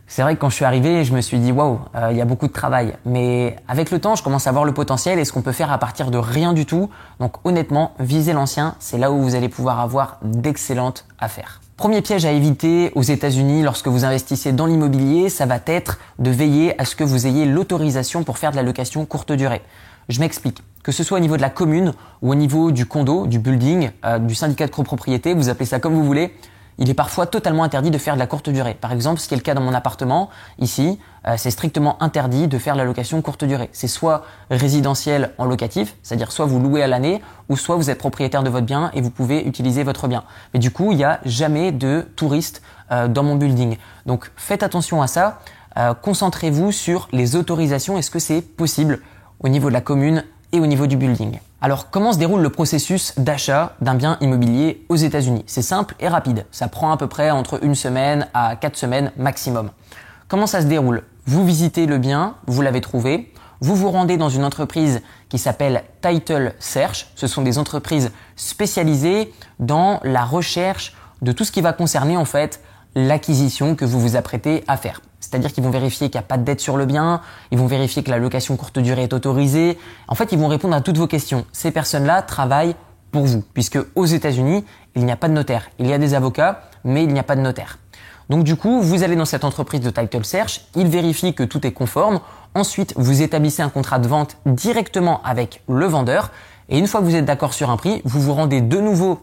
c'est 0.07 0.21
vrai 0.23 0.35
que 0.35 0.41
quand 0.41 0.49
je 0.49 0.55
suis 0.55 0.65
arrivé, 0.65 1.03
je 1.03 1.13
me 1.13 1.21
suis 1.21 1.37
dit 1.37 1.51
waouh, 1.51 1.79
euh, 1.95 2.09
il 2.11 2.17
y 2.17 2.21
a 2.21 2.25
beaucoup 2.25 2.47
de 2.47 2.53
travail. 2.53 2.93
Mais 3.05 3.55
avec 3.67 3.91
le 3.91 3.99
temps, 3.99 4.15
je 4.15 4.23
commence 4.23 4.47
à 4.47 4.51
voir 4.51 4.65
le 4.65 4.73
potentiel 4.73 5.19
et 5.19 5.25
ce 5.25 5.31
qu'on 5.31 5.41
peut 5.41 5.51
faire 5.51 5.71
à 5.71 5.77
partir 5.77 6.11
de 6.11 6.17
rien 6.17 6.53
du 6.53 6.65
tout. 6.65 6.89
Donc 7.19 7.35
honnêtement, 7.43 7.93
visez 7.99 8.33
l'ancien, 8.33 8.75
c'est 8.79 8.97
là 8.97 9.11
où 9.11 9.21
vous 9.21 9.35
allez 9.35 9.49
pouvoir 9.49 9.79
avoir 9.79 10.17
d'excellentes 10.23 11.05
affaires. 11.19 11.61
Premier 11.75 12.01
piège 12.01 12.25
à 12.25 12.31
éviter 12.31 12.91
aux 12.95 13.03
États-Unis 13.03 13.61
lorsque 13.61 13.87
vous 13.87 14.03
investissez 14.05 14.51
dans 14.51 14.65
l'immobilier, 14.65 15.29
ça 15.29 15.45
va 15.45 15.59
être 15.67 15.99
de 16.17 16.31
veiller 16.31 16.79
à 16.81 16.85
ce 16.85 16.95
que 16.95 17.03
vous 17.03 17.27
ayez 17.27 17.45
l'autorisation 17.45 18.23
pour 18.23 18.37
faire 18.39 18.51
de 18.51 18.55
la 18.55 18.63
location 18.63 19.05
courte 19.05 19.31
durée. 19.31 19.61
Je 20.09 20.19
m'explique. 20.19 20.63
Que 20.87 20.93
ce 20.93 21.03
soit 21.03 21.17
au 21.17 21.19
niveau 21.19 21.35
de 21.35 21.41
la 21.41 21.49
commune 21.49 21.91
ou 22.21 22.31
au 22.31 22.35
niveau 22.35 22.71
du 22.71 22.85
condo, 22.85 23.27
du 23.27 23.39
building, 23.39 23.91
euh, 24.05 24.19
du 24.19 24.33
syndicat 24.33 24.67
de 24.67 24.71
copropriété, 24.71 25.33
vous 25.33 25.49
appelez 25.49 25.65
ça 25.65 25.81
comme 25.81 25.93
vous 25.93 26.05
voulez, 26.05 26.33
il 26.77 26.89
est 26.89 26.93
parfois 26.93 27.25
totalement 27.25 27.63
interdit 27.63 27.91
de 27.91 27.97
faire 27.97 28.13
de 28.13 28.19
la 28.19 28.25
courte 28.25 28.49
durée. 28.49 28.73
Par 28.73 28.93
exemple, 28.93 29.19
ce 29.19 29.27
qui 29.27 29.33
est 29.33 29.37
le 29.37 29.43
cas 29.43 29.53
dans 29.53 29.59
mon 29.59 29.73
appartement, 29.73 30.29
ici, 30.59 30.97
euh, 31.27 31.33
c'est 31.35 31.51
strictement 31.51 32.01
interdit 32.01 32.47
de 32.47 32.57
faire 32.57 32.75
de 32.75 32.77
la 32.77 32.85
location 32.85 33.21
courte 33.21 33.43
durée. 33.43 33.69
C'est 33.73 33.89
soit 33.89 34.23
résidentiel 34.49 35.33
en 35.37 35.43
locatif, 35.43 35.97
c'est-à-dire 36.03 36.31
soit 36.31 36.45
vous 36.45 36.61
louez 36.61 36.81
à 36.81 36.87
l'année, 36.87 37.21
ou 37.49 37.57
soit 37.57 37.75
vous 37.75 37.89
êtes 37.89 37.97
propriétaire 37.97 38.41
de 38.43 38.49
votre 38.49 38.65
bien 38.65 38.89
et 38.93 39.01
vous 39.01 39.11
pouvez 39.11 39.45
utiliser 39.45 39.83
votre 39.83 40.07
bien. 40.07 40.23
Mais 40.53 40.61
du 40.61 40.71
coup, 40.71 40.93
il 40.93 40.99
n'y 40.99 41.03
a 41.03 41.19
jamais 41.25 41.73
de 41.73 42.07
touristes 42.15 42.61
euh, 42.93 43.09
dans 43.09 43.23
mon 43.23 43.35
building. 43.35 43.75
Donc 44.05 44.31
faites 44.37 44.63
attention 44.63 45.01
à 45.01 45.07
ça. 45.07 45.41
Concentrez-vous 46.01 46.71
sur 46.71 47.07
les 47.11 47.35
autorisations. 47.35 47.99
Est-ce 47.99 48.09
que 48.09 48.17
c'est 48.17 48.41
possible 48.41 48.99
au 49.41 49.47
niveau 49.47 49.67
de 49.67 49.73
la 49.73 49.81
commune 49.81 50.23
et 50.51 50.59
au 50.59 50.65
niveau 50.65 50.87
du 50.87 50.97
building. 50.97 51.39
Alors 51.61 51.89
comment 51.89 52.13
se 52.13 52.19
déroule 52.19 52.41
le 52.41 52.49
processus 52.49 53.13
d'achat 53.17 53.75
d'un 53.81 53.95
bien 53.95 54.17
immobilier 54.21 54.85
aux 54.89 54.95
États-Unis? 54.95 55.43
C'est 55.47 55.61
simple 55.61 55.95
et 55.99 56.07
rapide. 56.07 56.45
Ça 56.51 56.67
prend 56.67 56.91
à 56.91 56.97
peu 56.97 57.07
près 57.07 57.31
entre 57.31 57.63
une 57.63 57.75
semaine 57.75 58.27
à 58.33 58.55
quatre 58.55 58.77
semaines 58.77 59.11
maximum. 59.17 59.71
Comment 60.27 60.47
ça 60.47 60.61
se 60.61 60.67
déroule? 60.67 61.03
Vous 61.25 61.45
visitez 61.45 61.85
le 61.85 61.97
bien, 61.97 62.35
vous 62.45 62.61
l'avez 62.61 62.81
trouvé, 62.81 63.33
vous 63.59 63.75
vous 63.75 63.89
rendez 63.89 64.17
dans 64.17 64.29
une 64.29 64.43
entreprise 64.43 65.01
qui 65.29 65.39
s'appelle 65.39 65.83
Title 66.01 66.53
Search. 66.59 67.07
Ce 67.15 67.27
sont 67.27 67.41
des 67.41 67.57
entreprises 67.57 68.11
spécialisées 68.35 69.33
dans 69.59 69.99
la 70.03 70.25
recherche 70.25 70.95
de 71.23 71.31
tout 71.31 71.43
ce 71.43 71.51
qui 71.51 71.61
va 71.61 71.73
concerner 71.73 72.17
en 72.17 72.25
fait 72.25 72.61
l'acquisition 72.93 73.75
que 73.75 73.85
vous 73.85 73.99
vous 73.99 74.15
apprêtez 74.15 74.63
à 74.67 74.77
faire. 74.77 75.01
C'est-à-dire 75.29 75.51
qu'ils 75.51 75.63
vont 75.63 75.71
vérifier 75.71 76.09
qu'il 76.09 76.17
n'y 76.17 76.23
a 76.23 76.27
pas 76.27 76.37
de 76.37 76.43
dette 76.43 76.61
sur 76.61 76.77
le 76.77 76.85
bien, 76.85 77.19
ils 77.51 77.57
vont 77.57 77.67
vérifier 77.67 78.01
que 78.01 78.09
la 78.09 78.17
location 78.17 78.55
courte 78.55 78.79
durée 78.79 79.03
est 79.03 79.13
autorisée. 79.13 79.77
En 80.07 80.15
fait, 80.15 80.31
ils 80.31 80.39
vont 80.39 80.47
répondre 80.47 80.73
à 80.73 80.79
toutes 80.79 80.97
vos 80.97 81.07
questions. 81.07 81.45
Ces 81.51 81.71
personnes-là 81.71 82.21
travaillent 82.21 82.75
pour 83.11 83.25
vous, 83.25 83.43
puisque 83.53 83.77
aux 83.95 84.05
États-Unis, 84.05 84.63
il 84.95 85.05
n'y 85.05 85.11
a 85.11 85.17
pas 85.17 85.27
de 85.27 85.33
notaire. 85.33 85.69
Il 85.79 85.87
y 85.87 85.93
a 85.93 85.97
des 85.97 86.13
avocats, 86.13 86.61
mais 86.85 87.03
il 87.03 87.11
n'y 87.11 87.19
a 87.19 87.23
pas 87.23 87.35
de 87.35 87.41
notaire. 87.41 87.77
Donc 88.29 88.45
du 88.45 88.55
coup, 88.55 88.81
vous 88.81 89.03
allez 89.03 89.17
dans 89.17 89.25
cette 89.25 89.43
entreprise 89.43 89.81
de 89.81 89.89
title 89.89 90.23
search, 90.23 90.61
ils 90.75 90.87
vérifient 90.87 91.33
que 91.33 91.43
tout 91.43 91.67
est 91.67 91.71
conforme. 91.73 92.21
Ensuite, 92.55 92.93
vous 92.95 93.21
établissez 93.21 93.61
un 93.61 93.69
contrat 93.69 93.99
de 93.99 94.07
vente 94.07 94.37
directement 94.45 95.21
avec 95.23 95.61
le 95.67 95.85
vendeur. 95.87 96.31
Et 96.69 96.77
une 96.77 96.87
fois 96.87 97.01
que 97.01 97.05
vous 97.05 97.15
êtes 97.15 97.25
d'accord 97.25 97.53
sur 97.53 97.69
un 97.69 97.77
prix, 97.77 98.01
vous 98.05 98.21
vous 98.21 98.33
rendez 98.33 98.61
de 98.61 98.79
nouveau 98.79 99.19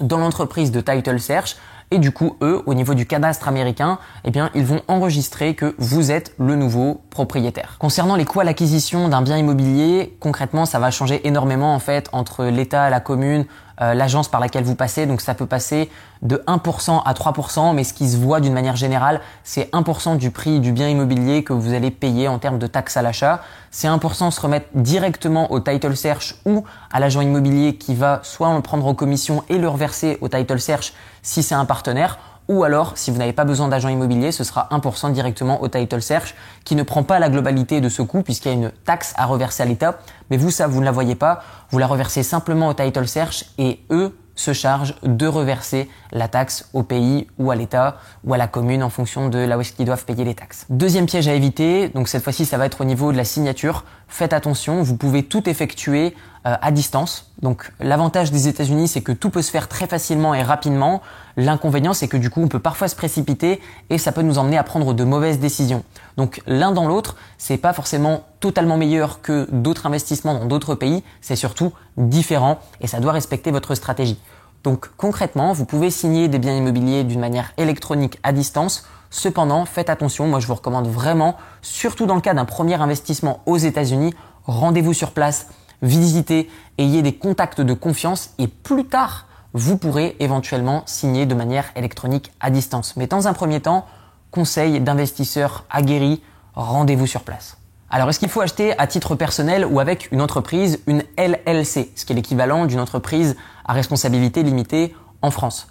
dans 0.00 0.18
l'entreprise 0.18 0.70
de 0.70 0.80
title 0.80 1.18
search 1.18 1.56
et 1.90 1.98
du 1.98 2.12
coup, 2.12 2.36
eux, 2.40 2.62
au 2.66 2.74
niveau 2.74 2.94
du 2.94 3.06
cadastre 3.06 3.48
américain, 3.48 3.98
eh 4.24 4.30
bien, 4.30 4.50
ils 4.54 4.64
vont 4.64 4.82
enregistrer 4.86 5.54
que 5.54 5.74
vous 5.78 6.10
êtes 6.10 6.34
le 6.38 6.54
nouveau 6.54 7.00
propriétaire. 7.10 7.76
Concernant 7.78 8.14
les 8.14 8.24
coûts 8.24 8.40
à 8.40 8.44
l'acquisition 8.44 9.08
d'un 9.08 9.22
bien 9.22 9.36
immobilier, 9.36 10.16
concrètement, 10.20 10.66
ça 10.66 10.78
va 10.78 10.90
changer 10.90 11.26
énormément 11.26 11.74
en 11.74 11.80
fait 11.80 12.08
entre 12.12 12.44
l'État, 12.44 12.90
la 12.90 13.00
commune, 13.00 13.44
euh, 13.80 13.94
l'agence 13.94 14.28
par 14.28 14.40
laquelle 14.40 14.62
vous 14.62 14.74
passez. 14.74 15.06
Donc 15.06 15.20
ça 15.20 15.34
peut 15.34 15.46
passer 15.46 15.90
de 16.22 16.42
1% 16.46 17.02
à 17.02 17.12
3%, 17.12 17.74
mais 17.74 17.82
ce 17.82 17.94
qui 17.94 18.08
se 18.08 18.18
voit 18.18 18.40
d'une 18.40 18.52
manière 18.52 18.76
générale, 18.76 19.20
c'est 19.42 19.70
1% 19.72 20.16
du 20.18 20.30
prix 20.30 20.60
du 20.60 20.72
bien 20.72 20.88
immobilier 20.88 21.42
que 21.42 21.54
vous 21.54 21.72
allez 21.72 21.90
payer 21.90 22.28
en 22.28 22.38
termes 22.38 22.58
de 22.58 22.66
taxes 22.66 22.98
à 22.98 23.02
l'achat. 23.02 23.42
Ces 23.70 23.88
1% 23.88 24.30
se 24.30 24.40
remettent 24.40 24.68
directement 24.74 25.50
au 25.50 25.60
title 25.60 25.96
search 25.96 26.36
ou 26.44 26.64
à 26.92 27.00
l'agent 27.00 27.22
immobilier 27.22 27.76
qui 27.76 27.94
va 27.94 28.20
soit 28.22 28.54
le 28.54 28.60
prendre 28.60 28.86
en 28.86 28.94
commission 28.94 29.42
et 29.48 29.56
le 29.56 29.68
reverser 29.68 30.18
au 30.20 30.28
title 30.28 30.60
search 30.60 30.92
si 31.22 31.42
c'est 31.42 31.54
un 31.54 31.64
partenaire, 31.64 32.18
ou 32.50 32.64
alors, 32.64 32.94
si 32.96 33.12
vous 33.12 33.18
n'avez 33.18 33.32
pas 33.32 33.44
besoin 33.44 33.68
d'agent 33.68 33.88
immobilier, 33.88 34.32
ce 34.32 34.42
sera 34.42 34.68
1% 34.72 35.12
directement 35.12 35.62
au 35.62 35.68
title 35.68 36.02
search, 36.02 36.34
qui 36.64 36.74
ne 36.74 36.82
prend 36.82 37.04
pas 37.04 37.20
la 37.20 37.28
globalité 37.28 37.80
de 37.80 37.88
ce 37.88 38.02
coût 38.02 38.22
puisqu'il 38.22 38.48
y 38.48 38.50
a 38.50 38.54
une 38.54 38.72
taxe 38.84 39.14
à 39.16 39.26
reverser 39.26 39.62
à 39.62 39.66
l'État. 39.66 40.00
Mais 40.30 40.36
vous, 40.36 40.50
ça, 40.50 40.66
vous 40.66 40.80
ne 40.80 40.84
la 40.84 40.90
voyez 40.90 41.14
pas. 41.14 41.44
Vous 41.70 41.78
la 41.78 41.86
reversez 41.86 42.24
simplement 42.24 42.66
au 42.66 42.74
title 42.74 43.06
search 43.06 43.44
et 43.58 43.84
eux 43.92 44.16
se 44.40 44.52
chargent 44.52 44.94
de 45.02 45.26
reverser 45.26 45.88
la 46.12 46.26
taxe 46.26 46.68
au 46.72 46.82
pays 46.82 47.28
ou 47.38 47.50
à 47.50 47.54
l'État 47.54 47.98
ou 48.24 48.34
à 48.34 48.38
la 48.38 48.48
commune 48.48 48.82
en 48.82 48.90
fonction 48.90 49.28
de 49.28 49.38
là 49.38 49.58
où 49.58 49.60
est-ce 49.60 49.80
doivent 49.82 50.04
payer 50.04 50.24
les 50.24 50.34
taxes. 50.34 50.66
Deuxième 50.70 51.06
piège 51.06 51.28
à 51.28 51.34
éviter, 51.34 51.88
donc 51.90 52.08
cette 52.08 52.24
fois-ci 52.24 52.46
ça 52.46 52.56
va 52.58 52.66
être 52.66 52.80
au 52.80 52.84
niveau 52.84 53.12
de 53.12 53.16
la 53.16 53.24
signature. 53.24 53.84
Faites 54.10 54.32
attention, 54.32 54.82
vous 54.82 54.96
pouvez 54.96 55.22
tout 55.22 55.48
effectuer 55.48 56.16
euh, 56.44 56.56
à 56.60 56.72
distance. 56.72 57.30
Donc 57.42 57.72
l'avantage 57.78 58.32
des 58.32 58.48
États-Unis, 58.48 58.88
c'est 58.88 59.02
que 59.02 59.12
tout 59.12 59.30
peut 59.30 59.40
se 59.40 59.52
faire 59.52 59.68
très 59.68 59.86
facilement 59.86 60.34
et 60.34 60.42
rapidement. 60.42 61.00
L'inconvénient, 61.36 61.94
c'est 61.94 62.08
que 62.08 62.16
du 62.16 62.28
coup, 62.28 62.42
on 62.42 62.48
peut 62.48 62.58
parfois 62.58 62.88
se 62.88 62.96
précipiter 62.96 63.60
et 63.88 63.98
ça 63.98 64.10
peut 64.10 64.22
nous 64.22 64.38
emmener 64.38 64.58
à 64.58 64.64
prendre 64.64 64.94
de 64.94 65.04
mauvaises 65.04 65.38
décisions. 65.38 65.84
Donc 66.16 66.42
l'un 66.48 66.72
dans 66.72 66.88
l'autre, 66.88 67.14
c'est 67.38 67.56
pas 67.56 67.72
forcément 67.72 68.24
totalement 68.40 68.76
meilleur 68.76 69.22
que 69.22 69.46
d'autres 69.52 69.86
investissements 69.86 70.34
dans 70.34 70.46
d'autres 70.46 70.74
pays, 70.74 71.04
c'est 71.20 71.36
surtout 71.36 71.72
différent 71.96 72.58
et 72.80 72.88
ça 72.88 72.98
doit 72.98 73.12
respecter 73.12 73.52
votre 73.52 73.76
stratégie. 73.76 74.18
Donc 74.64 74.90
concrètement, 74.96 75.52
vous 75.52 75.66
pouvez 75.66 75.90
signer 75.90 76.26
des 76.26 76.40
biens 76.40 76.56
immobiliers 76.56 77.04
d'une 77.04 77.20
manière 77.20 77.52
électronique 77.58 78.18
à 78.24 78.32
distance. 78.32 78.86
Cependant, 79.10 79.64
faites 79.64 79.90
attention, 79.90 80.28
moi 80.28 80.38
je 80.38 80.46
vous 80.46 80.54
recommande 80.54 80.86
vraiment, 80.86 81.36
surtout 81.62 82.06
dans 82.06 82.14
le 82.14 82.20
cas 82.20 82.32
d'un 82.32 82.44
premier 82.44 82.80
investissement 82.80 83.40
aux 83.44 83.56
États-Unis, 83.56 84.14
rendez-vous 84.44 84.94
sur 84.94 85.10
place, 85.10 85.48
visitez, 85.82 86.48
ayez 86.78 87.02
des 87.02 87.14
contacts 87.14 87.60
de 87.60 87.74
confiance 87.74 88.30
et 88.38 88.46
plus 88.46 88.84
tard, 88.84 89.26
vous 89.52 89.76
pourrez 89.76 90.16
éventuellement 90.20 90.84
signer 90.86 91.26
de 91.26 91.34
manière 91.34 91.66
électronique 91.74 92.32
à 92.38 92.50
distance. 92.50 92.96
Mais 92.96 93.08
dans 93.08 93.26
un 93.26 93.32
premier 93.32 93.60
temps, 93.60 93.84
conseil 94.30 94.80
d'investisseurs 94.80 95.64
aguerris, 95.70 96.22
rendez-vous 96.54 97.08
sur 97.08 97.22
place. 97.22 97.56
Alors, 97.92 98.08
est-ce 98.08 98.20
qu'il 98.20 98.28
faut 98.28 98.40
acheter 98.40 98.78
à 98.78 98.86
titre 98.86 99.16
personnel 99.16 99.66
ou 99.66 99.80
avec 99.80 100.12
une 100.12 100.22
entreprise 100.22 100.80
une 100.86 101.02
LLC, 101.18 101.90
ce 101.96 102.04
qui 102.04 102.12
est 102.12 102.16
l'équivalent 102.16 102.66
d'une 102.66 102.78
entreprise 102.78 103.36
à 103.64 103.72
responsabilité 103.72 104.44
limitée 104.44 104.94
en 105.22 105.32
France? 105.32 105.66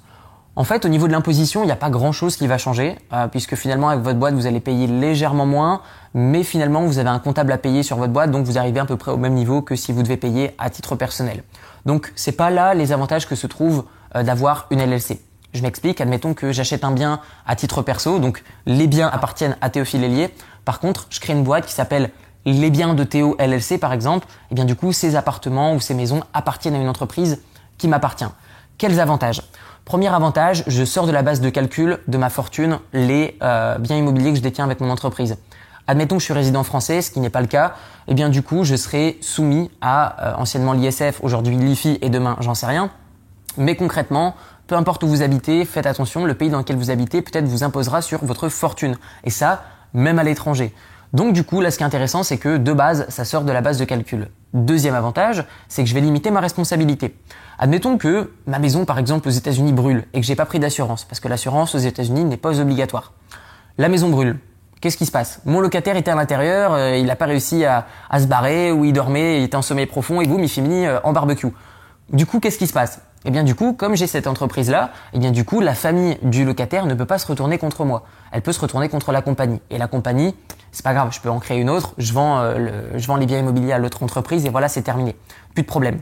En 0.60 0.66
fait, 0.66 0.84
au 0.84 0.89
niveau 0.89 1.08
de 1.08 1.13
l'imposition, 1.13 1.63
il 1.63 1.68
n'y 1.68 1.72
a 1.72 1.78
pas 1.78 1.89
grand-chose 1.89 2.36
qui 2.36 2.46
va 2.46 2.58
changer, 2.58 2.98
euh, 3.13 3.30
puisque 3.30 3.56
finalement, 3.56 3.88
avec 3.88 4.04
votre 4.04 4.20
boîte, 4.20 4.34
vous 4.34 4.46
allez 4.46 4.60
payer 4.60 4.88
légèrement 4.88 5.46
moins, 5.46 5.82
mais 6.13 6.44
finalement, 6.44 6.82
vous 6.82 6.98
avez 6.98 7.08
un 7.08 7.20
comptable 7.20 7.54
à 7.54 7.58
payer 7.58 7.82
sur 7.82 7.96
votre 7.96 8.12
boîte, 8.12 8.30
donc 8.30 8.46
vous 8.46 8.58
arrivez 8.58 8.82
à 8.82 8.86
peu 8.86 8.98
près 8.98 9.12
au 9.12 9.16
même 9.16 9.36
niveau 9.36 9.62
que 9.62 9.78
si 9.78 9.94
vous 9.94 10.04
devez 10.04 10.18
payer 10.18 10.54
à 10.58 10.70
titre 10.70 10.98
personnel. 10.98 11.44
Donc, 11.86 12.12
c'est 12.18 12.34
pas 12.34 12.50
là 12.50 12.74
les 12.74 12.92
avantages 12.92 13.25
que 13.25 13.36
se 13.36 13.48
trouve 13.48 13.86
euh, 14.18 14.24
d'avoir 14.24 14.68
une 14.70 14.82
LLC. 14.82 15.22
Je 15.54 15.62
m'explique, 15.62 16.01
admettons 16.01 16.34
que 16.34 16.51
j'achète 16.51 16.84
un 16.84 16.92
bien 16.92 17.22
à 17.48 17.56
titre 17.56 17.82
perso, 17.82 18.20
donc 18.20 18.44
les 18.66 18.88
biens 18.88 19.08
appartiennent 19.08 19.56
à 19.62 19.70
Théophile 19.70 20.04
Hélier. 20.04 20.30
Par 20.66 20.82
contre, 20.82 21.08
je 21.10 21.22
crée 21.22 21.32
une 21.32 21.46
boîte 21.46 21.68
qui 21.68 21.74
s'appelle 21.74 22.10
les 22.44 22.70
biens 22.70 22.96
de 22.96 23.06
Théo 23.06 23.38
LLC 23.39 23.78
par 23.80 23.94
exemple, 23.94 24.28
et 24.28 24.48
eh 24.51 24.56
bien 24.56 24.66
du 24.66 24.75
coup, 24.75 24.92
ces 24.92 25.16
appartements 25.16 25.74
ou 25.74 25.80
ces 25.80 25.94
maisons 25.94 26.22
appartiennent 26.34 26.75
à 26.75 26.80
une 26.80 26.89
entreprise 26.89 27.42
qui 27.78 27.88
m'appartient. 27.88 28.25
Quels 28.78 29.00
avantages? 29.00 29.42
Premier 29.89 30.13
avantage, 30.13 30.63
je 30.67 30.86
sors 30.86 31.08
de 31.08 31.12
la 31.12 31.24
base 31.24 31.41
de 31.41 31.50
calcul 31.50 31.98
de 32.08 32.17
ma 32.19 32.29
fortune 32.29 32.77
les 32.93 33.39
euh, 33.41 33.79
biens 33.79 33.98
immobiliers 33.98 34.29
que 34.29 34.38
je 34.38 34.43
détiens 34.43 34.63
avec 34.63 34.81
mon 34.81 34.91
entreprise. 34.91 35.38
Admettons 35.88 36.17
que 36.17 36.19
je 36.19 36.25
suis 36.25 36.34
résident 36.36 36.62
français, 36.62 37.01
ce 37.01 37.10
qui 37.10 37.19
n'est 37.19 37.31
pas 37.31 37.41
le 37.41 37.48
cas, 37.48 37.74
et 38.08 38.12
eh 38.12 38.13
bien 38.13 38.29
du 38.29 38.43
coup, 38.43 38.63
je 38.63 38.75
serai 38.75 39.17
soumis 39.22 39.72
à 39.81 40.27
euh, 40.27 40.36
anciennement 40.36 40.74
l'ISF, 40.74 41.24
aujourd'hui 41.24 41.58
l'IFI 41.58 41.98
et 42.03 42.12
demain, 42.12 42.38
j'en 42.39 42.53
sais 42.53 42.67
rien. 42.67 42.91
Mais 43.58 43.75
concrètement, 43.75 44.36
peu 44.67 44.75
importe 44.75 45.01
où 45.01 45.08
vous 45.08 45.24
habitez, 45.24 45.65
faites 45.65 45.88
attention, 45.88 46.25
le 46.25 46.36
pays 46.36 46.51
dans 46.51 46.60
lequel 46.60 46.75
vous 46.75 46.91
habitez 46.91 47.24
peut-être 47.24 47.46
vous 47.46 47.63
imposera 47.63 48.03
sur 48.03 48.24
votre 48.24 48.48
fortune. 48.48 48.96
Et 49.24 49.31
ça, 49.31 49.63
même 49.96 50.19
à 50.19 50.24
l'étranger. 50.24 50.72
Donc 51.13 51.34
du 51.34 51.44
coup, 51.44 51.60
là, 51.60 51.72
ce 51.72 51.78
qui 51.78 51.84
est 51.84 51.88
intéressant, 51.88 52.24
c'est 52.24 52.38
que 52.38 52.58
de 52.58 52.74
base, 52.74 53.06
ça 53.10 53.25
sort 53.25 53.44
de 53.44 53.51
la 53.51 53.62
base 53.62 53.80
de 53.80 53.86
calcul. 53.86 54.28
Deuxième 54.54 54.96
avantage, 54.96 55.44
c'est 55.68 55.84
que 55.84 55.89
je 55.89 55.96
vais 55.96 56.01
limiter 56.01 56.30
ma 56.30 56.39
responsabilité. 56.39 57.16
Admettons 57.58 57.98
que 57.98 58.32
ma 58.46 58.60
maison, 58.60 58.86
par 58.86 59.00
exemple, 59.00 59.28
aux 59.28 59.32
États-Unis 59.32 59.74
brûle 59.74 60.06
et 60.13 60.22
que 60.22 60.25
j'ai 60.25 60.36
pas 60.36 60.46
pris 60.46 60.60
d'assurance, 60.60 61.06
parce 61.06 61.20
que 61.20 61.28
l'assurance 61.28 61.74
aux 61.75 61.80
États-Unis 61.80 62.25
n'est 62.25 62.38
pas 62.38 62.60
obligatoire. 62.60 63.13
La 63.78 63.89
maison 63.89 64.10
brûle. 64.10 64.39
Qu'est-ce 64.82 64.98
qui 64.98 65.06
se 65.06 65.12
passe? 65.12 65.42
Mon 65.46 65.60
locataire 65.60 65.98
était 65.98 66.12
à 66.12 66.16
l'intérieur, 66.16 66.74
euh, 66.74 66.96
il 66.96 67.06
n'a 67.06 67.18
pas 67.18 67.25
réussi 67.25 67.66
à, 67.66 67.86
se 68.18 68.28
barrer, 68.28 68.72
ou 68.72 68.86
il 68.86 68.94
dormait, 68.94 69.39
il 69.39 69.44
était 69.44 69.58
en 69.58 69.62
sommeil 69.62 69.88
profond, 69.88 70.22
et 70.22 70.28
boum, 70.28 70.42
il 70.42 70.50
finit 70.50 70.86
euh, 70.86 71.00
en 71.04 71.12
barbecue. 71.12 71.48
Du 72.13 72.25
coup, 72.25 72.39
qu'est-ce 72.39 72.58
qui 72.58 72.68
se 72.68 72.72
passe? 72.74 73.01
Eh 73.25 73.32
bien, 73.32 73.44
du 73.44 73.56
coup, 73.56 73.74
comme 73.74 73.98
j'ai 73.98 74.08
cette 74.08 74.28
entreprise-là, 74.28 74.92
eh 75.13 75.20
bien, 75.20 75.32
du 75.32 75.44
coup, 75.44 75.60
la 75.60 75.74
famille 75.74 76.18
du 76.24 76.46
locataire 76.46 76.86
ne 76.86 76.94
peut 76.94 77.06
pas 77.06 77.18
se 77.18 77.28
retourner 77.28 77.58
contre 77.58 77.84
moi. 77.84 78.06
Elle 78.32 78.42
peut 78.42 78.54
se 78.54 78.62
retourner 78.62 78.88
contre 78.88 79.12
la 79.12 79.22
compagnie. 79.22 79.60
Et 79.70 79.78
la 79.78 79.88
compagnie, 79.88 80.34
c'est 80.71 80.83
pas 80.83 80.93
grave, 80.93 81.09
je 81.11 81.19
peux 81.19 81.29
en 81.29 81.39
créer 81.39 81.59
une 81.59 81.69
autre, 81.69 81.93
je 81.97 82.13
vends, 82.13 82.39
euh, 82.39 82.91
je 82.95 83.07
vends 83.07 83.15
les 83.15 83.25
biens 83.25 83.39
immobiliers 83.39 83.73
à 83.73 83.77
l'autre 83.77 84.03
entreprise 84.03 84.45
et 84.45 84.49
voilà, 84.49 84.67
c'est 84.67 84.81
terminé. 84.81 85.15
Plus 85.53 85.63
de 85.63 85.67
problème. 85.67 85.99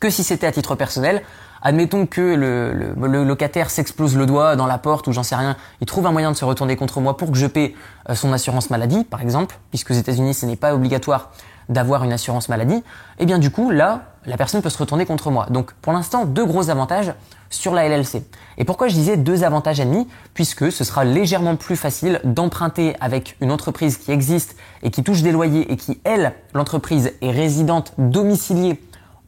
Que 0.00 0.10
si 0.10 0.24
c'était 0.24 0.46
à 0.46 0.52
titre 0.52 0.74
personnel, 0.74 1.22
admettons 1.62 2.06
que 2.06 2.20
le, 2.20 3.24
locataire 3.24 3.70
s'explose 3.70 4.16
le 4.16 4.26
doigt 4.26 4.56
dans 4.56 4.66
la 4.66 4.78
porte 4.78 5.06
ou 5.06 5.12
j'en 5.12 5.22
sais 5.22 5.36
rien, 5.36 5.56
il 5.80 5.86
trouve 5.86 6.06
un 6.06 6.12
moyen 6.12 6.30
de 6.30 6.36
se 6.36 6.44
retourner 6.44 6.76
contre 6.76 7.00
moi 7.00 7.16
pour 7.16 7.32
que 7.32 7.38
je 7.38 7.46
paie 7.46 7.74
euh, 8.10 8.14
son 8.14 8.32
assurance 8.32 8.70
maladie, 8.70 9.04
par 9.04 9.22
exemple, 9.22 9.56
puisque 9.70 9.90
aux 9.90 9.94
États-Unis 9.94 10.34
ce 10.34 10.46
n'est 10.46 10.56
pas 10.56 10.74
obligatoire 10.74 11.30
d'avoir 11.70 12.04
une 12.04 12.12
assurance 12.12 12.50
maladie, 12.50 12.76
et 12.76 12.82
eh 13.20 13.26
bien 13.26 13.38
du 13.38 13.50
coup 13.50 13.70
là, 13.70 14.02
la 14.26 14.36
personne 14.36 14.60
peut 14.60 14.68
se 14.68 14.76
retourner 14.76 15.06
contre 15.06 15.30
moi. 15.30 15.46
Donc 15.48 15.72
pour 15.74 15.94
l'instant, 15.94 16.26
deux 16.26 16.44
gros 16.44 16.68
avantages 16.68 17.14
sur 17.54 17.74
la 17.74 17.88
LLC. 17.88 18.22
Et 18.58 18.64
pourquoi 18.64 18.88
je 18.88 18.94
disais 18.94 19.16
deux 19.16 19.44
avantages 19.44 19.80
et 19.80 19.84
demi 19.84 20.06
Puisque 20.34 20.70
ce 20.70 20.84
sera 20.84 21.04
légèrement 21.04 21.56
plus 21.56 21.76
facile 21.76 22.20
d'emprunter 22.24 22.94
avec 23.00 23.36
une 23.40 23.50
entreprise 23.50 23.96
qui 23.96 24.12
existe 24.12 24.56
et 24.82 24.90
qui 24.90 25.02
touche 25.02 25.22
des 25.22 25.32
loyers 25.32 25.72
et 25.72 25.76
qui, 25.76 26.00
elle, 26.04 26.34
l'entreprise 26.52 27.12
est 27.20 27.30
résidente 27.30 27.92
domiciliée 27.98 28.80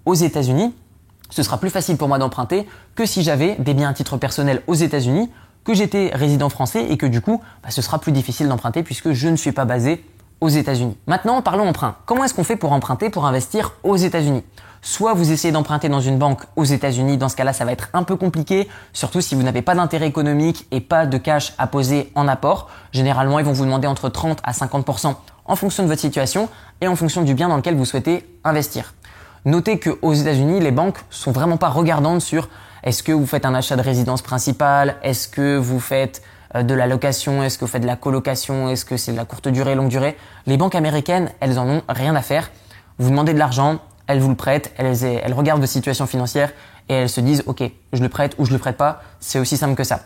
aux 0.04 0.14
États-Unis. 0.14 0.75
Ce 1.30 1.42
sera 1.42 1.59
plus 1.59 1.71
facile 1.71 1.97
pour 1.97 2.09
moi 2.09 2.18
d'emprunter 2.18 2.68
que 2.95 3.06
si 3.06 3.23
j'avais 3.23 3.56
des 3.59 3.75
biens 3.75 3.90
à 3.90 3.95
titre 3.95 4.16
personnel 4.16 4.62
aux 4.66 4.75
États-Unis, 4.75 5.30
que 5.64 5.75
j'étais 5.75 6.11
résident 6.14 6.49
français 6.49 6.87
et 6.88 6.97
que 6.97 7.06
du 7.06 7.21
coup, 7.21 7.42
bah, 7.62 7.71
ce 7.71 7.83
sera 7.83 7.99
plus 7.99 8.12
difficile 8.12 8.49
d'emprunter 8.49 8.83
puisque 8.83 9.12
je 9.12 9.28
ne 9.28 9.37
suis 9.37 9.52
pas 9.52 9.64
basé 9.64 10.04
aux 10.40 10.49
États-Unis. 10.49 10.97
Maintenant, 11.06 11.42
parlons 11.42 11.68
emprunt. 11.68 11.97
Comment 12.06 12.25
est-ce 12.25 12.35
qu'on 12.35 12.45
fait 12.45 12.56
pour 12.56 12.73
emprunter, 12.73 13.11
pour 13.11 13.26
investir 13.26 13.73
aux 13.83 13.97
États-Unis? 13.97 14.45
Soit 14.87 15.14
vous 15.14 15.33
essayez 15.33 15.50
d'emprunter 15.50 15.88
dans 15.88 16.00
une 16.00 16.16
banque 16.16 16.43
aux 16.55 16.62
États-Unis, 16.62 17.16
dans 17.16 17.28
ce 17.28 17.35
cas-là, 17.35 17.52
ça 17.52 17.64
va 17.64 17.73
être 17.73 17.88
un 17.93 18.05
peu 18.05 18.14
compliqué, 18.14 18.69
surtout 18.93 19.21
si 19.21 19.35
vous 19.35 19.43
n'avez 19.43 19.61
pas 19.61 19.75
d'intérêt 19.75 20.07
économique 20.07 20.64
et 20.71 20.81
pas 20.81 21.07
de 21.07 21.19
cash 21.19 21.55
à 21.59 21.66
poser 21.66 22.12
en 22.14 22.28
apport. 22.28 22.71
Généralement, 22.93 23.40
ils 23.40 23.45
vont 23.45 23.52
vous 23.52 23.64
demander 23.64 23.88
entre 23.88 24.09
30 24.09 24.38
à 24.45 24.52
50% 24.52 25.16
en 25.45 25.57
fonction 25.57 25.83
de 25.83 25.88
votre 25.88 26.00
situation 26.00 26.49
et 26.81 26.87
en 26.87 26.95
fonction 26.95 27.23
du 27.23 27.35
bien 27.35 27.49
dans 27.49 27.57
lequel 27.57 27.75
vous 27.75 27.85
souhaitez 27.85 28.25
investir. 28.45 28.95
Notez 29.45 29.81
qu'aux 29.81 30.14
États-Unis, 30.14 30.61
les 30.61 30.71
banques 30.71 30.99
sont 31.11 31.33
vraiment 31.33 31.57
pas 31.57 31.69
regardantes 31.69 32.21
sur 32.21 32.49
est-ce 32.85 33.02
que 33.02 33.11
vous 33.11 33.26
faites 33.26 33.45
un 33.45 33.55
achat 33.55 33.75
de 33.75 33.83
résidence 33.83 34.23
principale, 34.23 34.99
est-ce 35.02 35.26
que 35.26 35.57
vous 35.57 35.81
faites 35.81 36.23
euh, 36.55 36.62
de 36.62 36.75
la 36.75 36.87
location, 36.87 37.43
est-ce 37.43 37.59
que 37.59 37.64
vous 37.64 37.71
faites 37.73 37.83
de 37.83 37.88
la 37.88 37.97
colocation, 37.97 38.69
est-ce 38.69 38.85
que 38.85 38.97
c'est 38.97 39.11
de 39.11 39.16
la 39.16 39.25
courte 39.25 39.49
durée, 39.49 39.75
longue 39.75 39.88
durée. 39.88 40.16
Les 40.47 40.57
banques 40.57 40.76
américaines, 40.76 41.33
elles 41.40 41.59
en 41.59 41.69
ont 41.69 41.83
rien 41.88 42.14
à 42.14 42.23
faire. 42.23 42.52
Vous 42.99 43.11
demandez 43.11 43.35
de 43.35 43.38
l'argent, 43.40 43.81
elles 44.07 44.21
vous 44.21 44.29
le 44.29 44.37
prêtent, 44.37 44.73
elles, 44.77 45.35
regardent 45.35 45.61
votre 45.61 45.73
situation 45.73 46.07
financière 46.07 46.53
et 46.89 46.95
elles 46.95 47.09
se 47.09 47.21
disent 47.21 47.43
ok, 47.47 47.63
je 47.93 48.03
le 48.03 48.09
prête 48.09 48.35
ou 48.39 48.45
je 48.45 48.53
le 48.53 48.59
prête 48.59 48.77
pas. 48.77 49.03
C'est 49.21 49.39
aussi 49.39 49.57
simple 49.57 49.75
que 49.75 49.85
ça. 49.85 50.01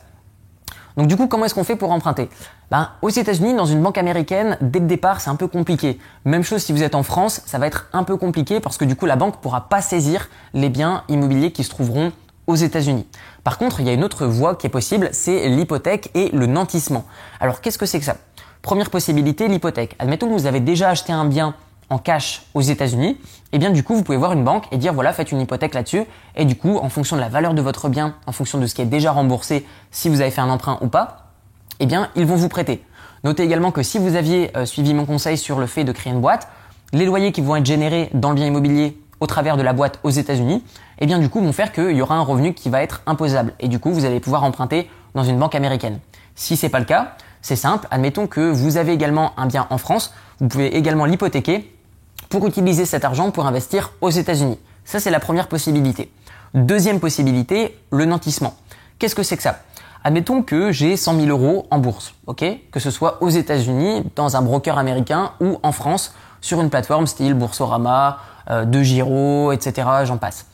Donc 0.97 1.07
du 1.07 1.17
coup, 1.17 1.29
comment 1.29 1.45
est-ce 1.45 1.55
qu'on 1.55 1.65
fait 1.65 1.77
pour 1.77 1.93
emprunter? 1.93 2.29
Ben, 2.71 2.91
Aux 3.03 3.09
États-Unis, 3.09 3.55
dans 3.55 3.67
une 3.67 3.83
banque 3.83 3.99
américaine, 3.99 4.59
dès 4.61 4.81
le 4.81 4.87
départ, 4.87 5.21
c'est 5.21 5.31
un 5.31 5.37
peu 5.37 5.47
compliqué. 5.47 5.99
Même 6.25 6.43
chose 6.43 6.63
si 6.63 6.73
vous 6.73 6.83
êtes 6.83 6.95
en 6.95 7.03
France, 7.03 7.43
ça 7.47 7.59
va 7.59 7.67
être 7.67 7.89
un 7.93 8.03
peu 8.03 8.17
compliqué 8.17 8.61
parce 8.61 8.77
que 8.77 8.85
du 8.85 8.97
coup, 8.97 9.07
la 9.07 9.17
banque 9.17 9.41
pourra 9.41 9.69
pas 9.69 9.83
saisir 9.83 10.29
les 10.53 10.69
biens 10.69 11.05
immobiliers 11.09 11.53
qui 11.53 11.65
se 11.65 11.71
trouveront 11.71 12.13
aux 12.47 12.57
États-Unis. 12.57 13.07
Par 13.45 13.57
contre, 13.57 13.81
il 13.81 13.87
y 13.87 13.91
a 13.91 13.93
une 13.93 14.05
autre 14.05 14.27
voie 14.27 14.57
qui 14.57 14.67
est 14.67 14.71
possible, 14.71 15.09
c'est 15.13 15.49
l'hypothèque 15.49 16.11
et 16.15 16.31
le 16.31 16.47
nantissement. 16.47 17.05
Alors, 17.39 17.61
qu'est-ce 17.61 17.79
que 17.79 17.87
c'est 17.87 17.99
que 17.99 18.05
ça? 18.05 18.17
Première 18.61 18.91
possibilité, 18.91 19.49
l'hypothèque. 19.49 19.97
Admettons 19.99 20.29
que 20.29 20.33
vous 20.33 20.47
avez 20.47 20.61
déjà 20.61 20.91
acheté 20.91 21.13
un 21.13 21.25
bien 21.25 21.55
en 21.91 21.99
cash 21.99 22.43
aux 22.55 22.61
États-Unis, 22.61 23.11
et 23.53 23.57
eh 23.57 23.59
bien 23.59 23.71
du 23.71 23.83
coup, 23.83 23.95
vous 23.95 24.03
pouvez 24.03 24.17
voir 24.19 24.33
une 24.33 24.45
banque 24.45 24.65
et 24.71 24.79
dire 24.79 24.95
voilà, 24.95 25.13
faites 25.13 25.33
une 25.33 25.41
hypothèque 25.41 25.75
là-dessus 25.75 26.05
et 26.37 26.45
du 26.45 26.57
coup, 26.57 26.79
en 26.79 26.89
fonction 26.89 27.17
de 27.17 27.21
la 27.21 27.29
valeur 27.29 27.53
de 27.53 27.61
votre 27.61 27.89
bien, 27.89 28.15
en 28.27 28.33
fonction 28.33 28.59
de 28.59 28.67
ce 28.67 28.75
qui 28.75 28.83
est 28.83 28.87
déjà 28.87 29.11
remboursé, 29.13 29.67
si 29.91 30.09
vous 30.09 30.21
avez 30.21 30.31
fait 30.31 30.41
un 30.41 30.51
emprunt 30.51 30.79
ou 30.81 30.87
pas, 30.87 31.33
eh 31.81 31.87
bien, 31.87 32.09
ils 32.15 32.27
vont 32.27 32.37
vous 32.37 32.49
prêter. 32.49 32.85
Notez 33.25 33.43
également 33.43 33.73
que 33.73 33.83
si 33.83 33.99
vous 33.99 34.15
aviez 34.15 34.57
euh, 34.57 34.65
suivi 34.65 34.95
mon 34.95 35.05
conseil 35.05 35.37
sur 35.37 35.59
le 35.59 35.67
fait 35.67 35.85
de 35.85 35.93
créer 35.93 36.13
une 36.13 36.21
boîte, 36.21 36.49
les 36.93 37.05
loyers 37.05 37.33
qui 37.33 37.41
vont 37.41 37.57
être 37.57 37.67
générés 37.67 38.09
dans 38.15 38.31
le 38.31 38.37
bien 38.37 38.47
immobilier 38.47 38.97
au 39.21 39.27
travers 39.27 39.57
de 39.57 39.63
la 39.63 39.73
boîte 39.73 39.99
aux 40.03 40.11
États-Unis, 40.11 40.63
eh 40.99 41.07
bien 41.07 41.19
du 41.19 41.29
coup 41.29 41.41
vont 41.41 41.53
faire 41.53 41.73
qu'il 41.73 41.93
y 41.93 42.03
aura 42.03 42.15
un 42.17 42.23
revenu 42.23 42.55
qui 42.55 42.71
va 42.71 42.83
être 42.83 43.03
imposable 43.07 43.53
et 43.61 43.69
du 43.69 43.79
coup 43.79 43.93
vous 43.93 44.07
allez 44.07 44.19
pouvoir 44.21 44.45
emprunter 44.45 44.89
dans 45.15 45.23
une 45.23 45.39
banque 45.39 45.55
américaine. 45.55 45.99
Si 46.35 46.57
c'est 46.57 46.71
pas 46.71 46.79
le 46.79 46.87
cas, 46.87 47.17
c'est 47.43 47.57
simple, 47.57 47.87
admettons 47.91 48.27
que 48.27 48.41
vous 48.41 48.79
avez 48.79 48.93
également 48.93 49.33
un 49.39 49.47
bien 49.47 49.67
en 49.69 49.77
France, 49.77 50.15
vous 50.41 50.49
pouvez 50.49 50.75
également 50.77 51.05
l'hypothéquer 51.05 51.71
pour 52.31 52.47
utiliser 52.47 52.87
cet 52.87 53.05
argent 53.05 53.31
pour 53.31 53.47
investir 53.47 53.93
aux 54.01 54.09
États-Unis. 54.09 54.59
Ça 54.87 55.01
c'est 55.01 55.11
la 55.11 55.21
première 55.21 55.49
possibilité. 55.49 56.11
Deuxième 56.55 57.01
possibilité, 57.01 57.79
le 57.91 58.07
nantissement. 58.07 58.55
Qu'est-ce 58.99 59.15
que 59.15 59.23
c'est 59.23 59.37
que 59.37 59.43
ça? 59.43 59.59
Admettons 60.03 60.43
que 60.43 60.73
j'ai 60.73 60.97
100 60.97 61.21
000 61.21 61.27
euros 61.27 61.67
en 61.71 61.79
bourse, 61.79 62.15
ok? 62.27 62.45
Que 62.73 62.81
ce 62.81 62.91
soit 62.91 63.23
aux 63.23 63.29
États-Unis, 63.29 64.05
dans 64.17 64.37
un 64.37 64.43
broker 64.43 64.79
américain 64.79 65.33
ou 65.41 65.59
en 65.63 65.73
France, 65.73 66.15
sur 66.41 66.61
une 66.61 66.71
plateforme 66.71 67.07
style 67.07 67.35
Boursorama, 67.35 68.19
euh, 68.49 68.65
de 68.65 68.83
Giro, 68.83 69.53
etc. 69.53 69.87
J'en 70.05 70.17
passe. 70.17 70.47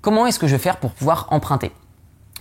Comment 0.00 0.26
est-ce 0.26 0.38
que 0.38 0.48
je 0.48 0.52
vais 0.52 0.62
faire 0.62 0.78
pour 0.78 0.90
pouvoir 0.90 1.28
emprunter? 1.30 1.70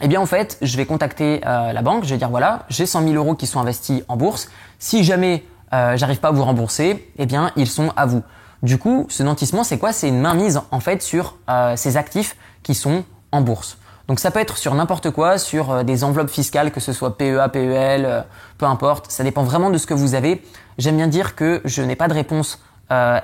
Eh 0.01 0.07
bien 0.07 0.21
en 0.21 0.25
fait, 0.25 0.57
je 0.61 0.77
vais 0.77 0.85
contacter 0.85 1.41
euh, 1.45 1.73
la 1.73 1.81
banque, 1.81 2.05
je 2.05 2.09
vais 2.09 2.17
dire 2.17 2.29
voilà, 2.29 2.65
j'ai 2.69 2.85
100 2.85 3.03
000 3.03 3.13
euros 3.15 3.35
qui 3.35 3.47
sont 3.47 3.59
investis 3.59 4.03
en 4.07 4.15
bourse. 4.15 4.49
Si 4.79 5.03
jamais 5.03 5.43
euh, 5.73 5.97
j'arrive 5.97 6.19
pas 6.19 6.29
à 6.29 6.31
vous 6.31 6.43
rembourser, 6.43 7.11
eh 7.17 7.25
bien 7.25 7.51
ils 7.55 7.67
sont 7.67 7.91
à 7.95 8.05
vous. 8.05 8.23
Du 8.63 8.77
coup, 8.77 9.05
ce 9.09 9.23
nantissement, 9.23 9.63
c'est 9.63 9.77
quoi? 9.77 9.93
C'est 9.93 10.09
une 10.09 10.19
mainmise 10.19 10.61
en 10.71 10.79
fait 10.79 11.01
sur 11.01 11.37
ces 11.75 11.97
actifs 11.97 12.35
qui 12.63 12.73
sont 12.75 13.03
en 13.31 13.41
bourse. 13.41 13.77
Donc 14.07 14.19
ça 14.19 14.31
peut 14.31 14.39
être 14.39 14.57
sur 14.57 14.73
n'importe 14.73 15.11
quoi, 15.11 15.37
sur 15.37 15.83
des 15.83 16.03
enveloppes 16.03 16.29
fiscales, 16.29 16.71
que 16.71 16.79
ce 16.79 16.93
soit 16.93 17.17
PEA, 17.17 17.49
PEL, 17.51 18.25
peu 18.57 18.65
importe. 18.65 19.11
Ça 19.11 19.23
dépend 19.23 19.43
vraiment 19.43 19.69
de 19.69 19.77
ce 19.77 19.85
que 19.85 19.93
vous 19.93 20.15
avez. 20.15 20.43
J'aime 20.77 20.97
bien 20.97 21.07
dire 21.07 21.35
que 21.35 21.61
je 21.65 21.81
n'ai 21.81 21.95
pas 21.95 22.07
de 22.07 22.13
réponse 22.13 22.59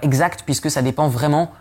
exacte 0.01 0.43
puisque 0.45 0.69
ça 0.69 0.81
dépend 0.81 1.07
vraiment 1.07 1.51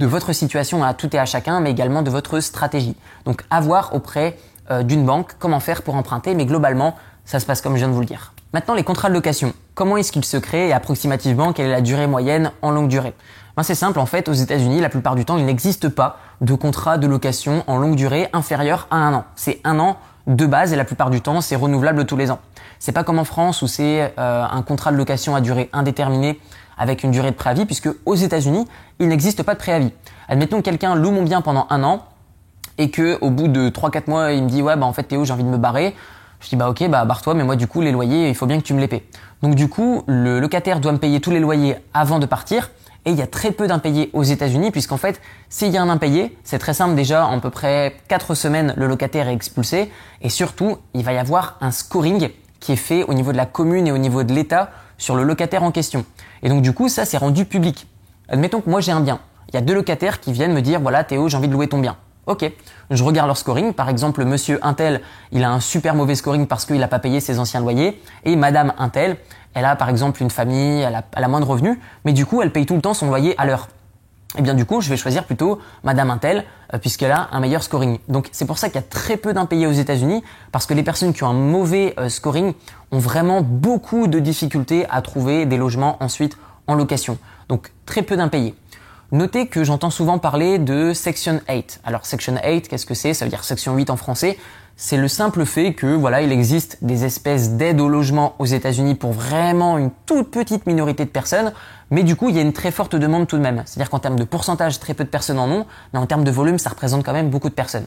de 0.00 0.06
votre 0.06 0.32
situation 0.32 0.82
à 0.82 0.94
tout 0.94 1.14
et 1.14 1.18
à 1.18 1.26
chacun, 1.26 1.60
mais 1.60 1.70
également 1.70 2.02
de 2.02 2.10
votre 2.10 2.40
stratégie. 2.40 2.96
Donc 3.26 3.44
avoir 3.50 3.94
auprès 3.94 4.38
euh, 4.70 4.82
d'une 4.82 5.04
banque 5.04 5.32
comment 5.38 5.60
faire 5.60 5.82
pour 5.82 5.94
emprunter, 5.94 6.34
mais 6.34 6.46
globalement, 6.46 6.96
ça 7.26 7.38
se 7.38 7.44
passe 7.44 7.60
comme 7.60 7.74
je 7.74 7.78
viens 7.78 7.88
de 7.88 7.92
vous 7.92 8.00
le 8.00 8.06
dire. 8.06 8.32
Maintenant, 8.52 8.74
les 8.74 8.82
contrats 8.82 9.08
de 9.08 9.14
location. 9.14 9.52
Comment 9.76 9.96
est-ce 9.96 10.10
qu'ils 10.10 10.24
se 10.24 10.36
créent 10.36 10.68
et 10.68 10.72
approximativement 10.72 11.52
quelle 11.52 11.66
est 11.66 11.70
la 11.70 11.80
durée 11.80 12.08
moyenne 12.08 12.50
en 12.62 12.72
longue 12.72 12.88
durée? 12.88 13.14
Ben, 13.56 13.62
C'est 13.62 13.76
simple, 13.76 14.00
en 14.00 14.06
fait, 14.06 14.28
aux 14.28 14.32
États-Unis, 14.32 14.80
la 14.80 14.88
plupart 14.88 15.14
du 15.14 15.24
temps, 15.24 15.38
il 15.38 15.46
n'existe 15.46 15.88
pas 15.88 16.18
de 16.40 16.54
contrat 16.54 16.98
de 16.98 17.06
location 17.06 17.62
en 17.68 17.78
longue 17.78 17.94
durée 17.94 18.28
inférieur 18.32 18.88
à 18.90 18.96
un 18.96 19.14
an. 19.14 19.24
C'est 19.36 19.60
un 19.62 19.78
an 19.78 19.98
de 20.26 20.46
base 20.46 20.72
et 20.72 20.76
la 20.76 20.84
plupart 20.84 21.10
du 21.10 21.20
temps, 21.20 21.40
c'est 21.40 21.54
renouvelable 21.54 22.06
tous 22.06 22.16
les 22.16 22.32
ans. 22.32 22.40
C'est 22.80 22.90
pas 22.90 23.04
comme 23.04 23.20
en 23.20 23.24
France 23.24 23.62
où 23.62 23.68
c'est 23.68 24.12
euh, 24.18 24.44
un 24.50 24.62
contrat 24.62 24.90
de 24.90 24.96
location 24.96 25.36
à 25.36 25.40
durée 25.40 25.70
indéterminée 25.72 26.40
avec 26.76 27.04
une 27.04 27.12
durée 27.12 27.30
de 27.30 27.36
préavis, 27.36 27.66
puisque 27.66 27.90
aux 28.04 28.16
États-Unis, 28.16 28.66
il 28.98 29.06
n'existe 29.06 29.44
pas 29.44 29.54
de 29.54 29.60
préavis. 29.60 29.92
Admettons 30.28 30.56
que 30.56 30.62
quelqu'un 30.62 30.96
loue 30.96 31.12
mon 31.12 31.22
bien 31.22 31.40
pendant 31.40 31.68
un 31.70 31.84
an, 31.84 32.04
et 32.78 32.90
que 32.90 33.16
au 33.20 33.30
bout 33.30 33.46
de 33.46 33.68
3-4 33.68 34.08
mois, 34.08 34.32
il 34.32 34.42
me 34.42 34.48
dit 34.48 34.62
ouais 34.62 34.74
bah 34.74 34.86
en 34.86 34.92
fait 34.92 35.04
Théo 35.04 35.24
j'ai 35.24 35.32
envie 35.32 35.44
de 35.44 35.48
me 35.48 35.58
barrer. 35.58 35.94
Je 36.40 36.48
dis 36.48 36.56
bah 36.56 36.70
ok 36.70 36.88
bah 36.88 37.04
barre-toi 37.04 37.34
mais 37.34 37.44
moi 37.44 37.54
du 37.54 37.66
coup 37.66 37.82
les 37.82 37.92
loyers 37.92 38.28
il 38.28 38.34
faut 38.34 38.46
bien 38.46 38.58
que 38.58 38.64
tu 38.64 38.72
me 38.72 38.80
les 38.80 38.88
paies. 38.88 39.04
Donc 39.42 39.54
du 39.54 39.68
coup 39.68 40.02
le 40.06 40.40
locataire 40.40 40.80
doit 40.80 40.92
me 40.92 40.98
payer 40.98 41.20
tous 41.20 41.30
les 41.30 41.40
loyers 41.40 41.76
avant 41.92 42.18
de 42.18 42.26
partir 42.26 42.70
et 43.04 43.10
il 43.10 43.16
y 43.16 43.22
a 43.22 43.26
très 43.26 43.52
peu 43.52 43.66
d'impayés 43.66 44.10
aux 44.14 44.22
États-Unis 44.22 44.70
puisqu'en 44.70 44.96
fait 44.96 45.20
s'il 45.50 45.68
y 45.68 45.76
a 45.76 45.82
un 45.82 45.90
impayé 45.90 46.36
c'est 46.42 46.58
très 46.58 46.74
simple 46.74 46.94
déjà 46.94 47.26
en 47.26 47.40
peu 47.40 47.50
près 47.50 47.96
4 48.08 48.34
semaines 48.34 48.74
le 48.76 48.86
locataire 48.86 49.28
est 49.28 49.34
expulsé 49.34 49.92
et 50.22 50.30
surtout 50.30 50.78
il 50.94 51.04
va 51.04 51.12
y 51.12 51.18
avoir 51.18 51.58
un 51.60 51.70
scoring 51.70 52.30
qui 52.58 52.72
est 52.72 52.76
fait 52.76 53.04
au 53.04 53.12
niveau 53.12 53.32
de 53.32 53.36
la 53.36 53.46
commune 53.46 53.86
et 53.86 53.92
au 53.92 53.98
niveau 53.98 54.22
de 54.22 54.32
l'État 54.32 54.70
sur 54.96 55.16
le 55.16 55.24
locataire 55.24 55.62
en 55.62 55.70
question. 55.70 56.04
Et 56.42 56.48
donc 56.48 56.62
du 56.62 56.72
coup 56.72 56.88
ça 56.88 57.04
c'est 57.04 57.18
rendu 57.18 57.44
public. 57.44 57.86
Admettons 58.28 58.62
que 58.62 58.70
moi 58.70 58.80
j'ai 58.80 58.92
un 58.92 59.00
bien. 59.00 59.20
Il 59.48 59.54
y 59.54 59.58
a 59.58 59.62
deux 59.62 59.74
locataires 59.74 60.20
qui 60.20 60.32
viennent 60.32 60.54
me 60.54 60.62
dire 60.62 60.80
voilà 60.80 61.04
Théo 61.04 61.28
j'ai 61.28 61.36
envie 61.36 61.48
de 61.48 61.52
louer 61.52 61.68
ton 61.68 61.78
bien. 61.80 61.96
Ok, 62.26 62.50
je 62.90 63.02
regarde 63.02 63.26
leur 63.26 63.36
scoring. 63.36 63.72
Par 63.72 63.88
exemple, 63.88 64.24
monsieur 64.24 64.58
Intel, 64.62 65.00
il 65.32 65.42
a 65.42 65.50
un 65.50 65.60
super 65.60 65.94
mauvais 65.94 66.14
scoring 66.14 66.46
parce 66.46 66.64
qu'il 66.66 66.78
n'a 66.78 66.88
pas 66.88 66.98
payé 66.98 67.20
ses 67.20 67.38
anciens 67.38 67.60
loyers. 67.60 68.00
Et 68.24 68.36
madame 68.36 68.72
Intel, 68.78 69.16
elle 69.54 69.64
a 69.64 69.74
par 69.74 69.88
exemple 69.88 70.22
une 70.22 70.30
famille, 70.30 70.82
elle 70.82 71.02
a, 71.12 71.28
moins 71.28 71.40
de 71.40 71.44
revenus, 71.44 71.78
mais 72.04 72.12
du 72.12 72.26
coup, 72.26 72.42
elle 72.42 72.52
paye 72.52 72.66
tout 72.66 72.76
le 72.76 72.82
temps 72.82 72.94
son 72.94 73.06
loyer 73.08 73.34
à 73.38 73.46
l'heure. 73.46 73.68
Et 74.36 74.38
eh 74.38 74.42
bien 74.42 74.54
du 74.54 74.64
coup, 74.64 74.80
je 74.80 74.88
vais 74.88 74.96
choisir 74.96 75.24
plutôt 75.24 75.58
Madame 75.82 76.08
Intel 76.08 76.44
euh, 76.72 76.78
puisqu'elle 76.78 77.10
a 77.10 77.30
un 77.32 77.40
meilleur 77.40 77.64
scoring. 77.64 77.98
Donc 78.06 78.28
c'est 78.30 78.44
pour 78.44 78.58
ça 78.58 78.68
qu'il 78.68 78.76
y 78.76 78.84
a 78.84 78.86
très 78.86 79.16
peu 79.16 79.32
d'impayés 79.32 79.66
aux 79.66 79.72
États-Unis 79.72 80.22
parce 80.52 80.66
que 80.66 80.74
les 80.74 80.84
personnes 80.84 81.12
qui 81.12 81.24
ont 81.24 81.30
un 81.30 81.32
mauvais 81.32 81.94
euh, 81.98 82.08
scoring 82.08 82.54
ont 82.92 83.00
vraiment 83.00 83.40
beaucoup 83.40 84.06
de 84.06 84.20
difficultés 84.20 84.86
à 84.88 85.02
trouver 85.02 85.46
des 85.46 85.56
logements 85.56 85.96
ensuite 85.98 86.38
en 86.68 86.76
location. 86.76 87.18
Donc 87.48 87.72
très 87.86 88.02
peu 88.02 88.16
d'impayés. 88.16 88.54
Notez 89.12 89.48
que 89.48 89.64
j'entends 89.64 89.90
souvent 89.90 90.20
parler 90.20 90.60
de 90.60 90.92
Section 90.92 91.40
8. 91.48 91.80
Alors 91.82 92.06
Section 92.06 92.36
8, 92.44 92.68
qu'est-ce 92.68 92.86
que 92.86 92.94
c'est? 92.94 93.12
Ça 93.12 93.24
veut 93.24 93.28
dire 93.28 93.42
Section 93.42 93.74
8 93.74 93.90
en 93.90 93.96
français. 93.96 94.38
C'est 94.76 94.96
le 94.96 95.08
simple 95.08 95.44
fait 95.46 95.74
que 95.74 95.88
voilà, 95.88 96.22
il 96.22 96.30
existe 96.30 96.78
des 96.80 97.04
espèces 97.04 97.50
d'aides 97.50 97.80
au 97.80 97.88
logement 97.88 98.36
aux 98.38 98.46
États-Unis 98.46 98.94
pour 98.94 99.10
vraiment 99.10 99.78
une 99.78 99.90
toute 100.06 100.30
petite 100.30 100.64
minorité 100.66 101.04
de 101.04 101.10
personnes, 101.10 101.52
mais 101.90 102.04
du 102.04 102.14
coup, 102.14 102.28
il 102.28 102.36
y 102.36 102.38
a 102.38 102.42
une 102.42 102.52
très 102.52 102.70
forte 102.70 102.94
demande 102.94 103.26
tout 103.26 103.36
de 103.36 103.42
même. 103.42 103.64
C'est-à-dire 103.66 103.90
qu'en 103.90 103.98
termes 103.98 104.14
de 104.14 104.22
pourcentage, 104.22 104.78
très 104.78 104.94
peu 104.94 105.02
de 105.02 105.08
personnes 105.08 105.40
en 105.40 105.50
ont, 105.50 105.66
mais 105.92 105.98
en 105.98 106.06
termes 106.06 106.22
de 106.22 106.30
volume, 106.30 106.60
ça 106.60 106.70
représente 106.70 107.04
quand 107.04 107.12
même 107.12 107.30
beaucoup 107.30 107.48
de 107.48 107.54
personnes. 107.54 107.86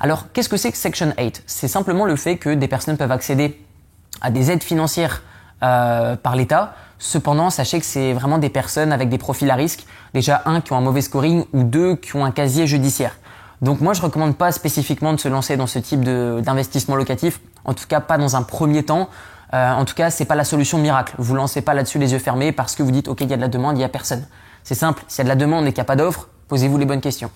Alors, 0.00 0.32
qu'est-ce 0.32 0.48
que 0.48 0.56
c'est 0.56 0.72
que 0.72 0.78
Section 0.78 1.14
8 1.16 1.44
C'est 1.46 1.68
simplement 1.68 2.04
le 2.06 2.16
fait 2.16 2.38
que 2.38 2.52
des 2.52 2.66
personnes 2.66 2.96
peuvent 2.96 3.12
accéder 3.12 3.62
à 4.20 4.32
des 4.32 4.50
aides 4.50 4.64
financières 4.64 5.22
euh, 5.62 6.16
par 6.16 6.34
l'État. 6.34 6.74
Cependant, 6.98 7.50
sachez 7.50 7.78
que 7.78 7.84
c'est 7.84 8.12
vraiment 8.12 8.38
des 8.38 8.48
personnes 8.48 8.92
avec 8.92 9.08
des 9.08 9.18
profils 9.18 9.50
à 9.50 9.54
risque. 9.54 9.86
Déjà, 10.14 10.42
un, 10.46 10.60
qui 10.60 10.72
ont 10.72 10.76
un 10.76 10.80
mauvais 10.80 11.02
scoring 11.02 11.44
ou 11.52 11.62
deux, 11.62 11.96
qui 11.96 12.16
ont 12.16 12.24
un 12.24 12.30
casier 12.30 12.66
judiciaire. 12.66 13.16
Donc 13.62 13.80
moi, 13.80 13.92
je 13.94 14.02
recommande 14.02 14.36
pas 14.36 14.52
spécifiquement 14.52 15.12
de 15.12 15.18
se 15.18 15.28
lancer 15.28 15.56
dans 15.56 15.66
ce 15.66 15.78
type 15.78 16.02
d'investissement 16.02 16.96
locatif. 16.96 17.40
En 17.64 17.74
tout 17.74 17.86
cas, 17.86 18.00
pas 18.00 18.18
dans 18.18 18.36
un 18.36 18.42
premier 18.42 18.82
temps. 18.82 19.08
Euh, 19.54 19.72
en 19.72 19.84
tout 19.84 19.94
cas, 19.94 20.10
c'est 20.10 20.24
pas 20.24 20.34
la 20.34 20.44
solution 20.44 20.78
miracle. 20.78 21.14
Vous 21.18 21.34
lancez 21.34 21.62
pas 21.62 21.74
là-dessus 21.74 21.98
les 21.98 22.12
yeux 22.12 22.18
fermés 22.18 22.52
parce 22.52 22.74
que 22.74 22.82
vous 22.82 22.90
dites 22.90 23.08
OK, 23.08 23.20
il 23.20 23.30
y 23.30 23.32
a 23.32 23.36
de 23.36 23.42
la 23.42 23.48
demande, 23.48 23.78
il 23.78 23.80
y 23.80 23.84
a 23.84 23.88
personne. 23.88 24.26
C'est 24.64 24.74
simple. 24.74 25.02
S'il 25.08 25.18
y 25.18 25.20
a 25.20 25.24
de 25.24 25.28
la 25.28 25.36
demande 25.36 25.64
et 25.66 25.68
qu'il 25.68 25.78
n'y 25.78 25.82
a 25.82 25.84
pas 25.84 25.96
d'offre, 25.96 26.28
posez-vous 26.48 26.78
les 26.78 26.86
bonnes 26.86 27.00
questions. 27.00 27.30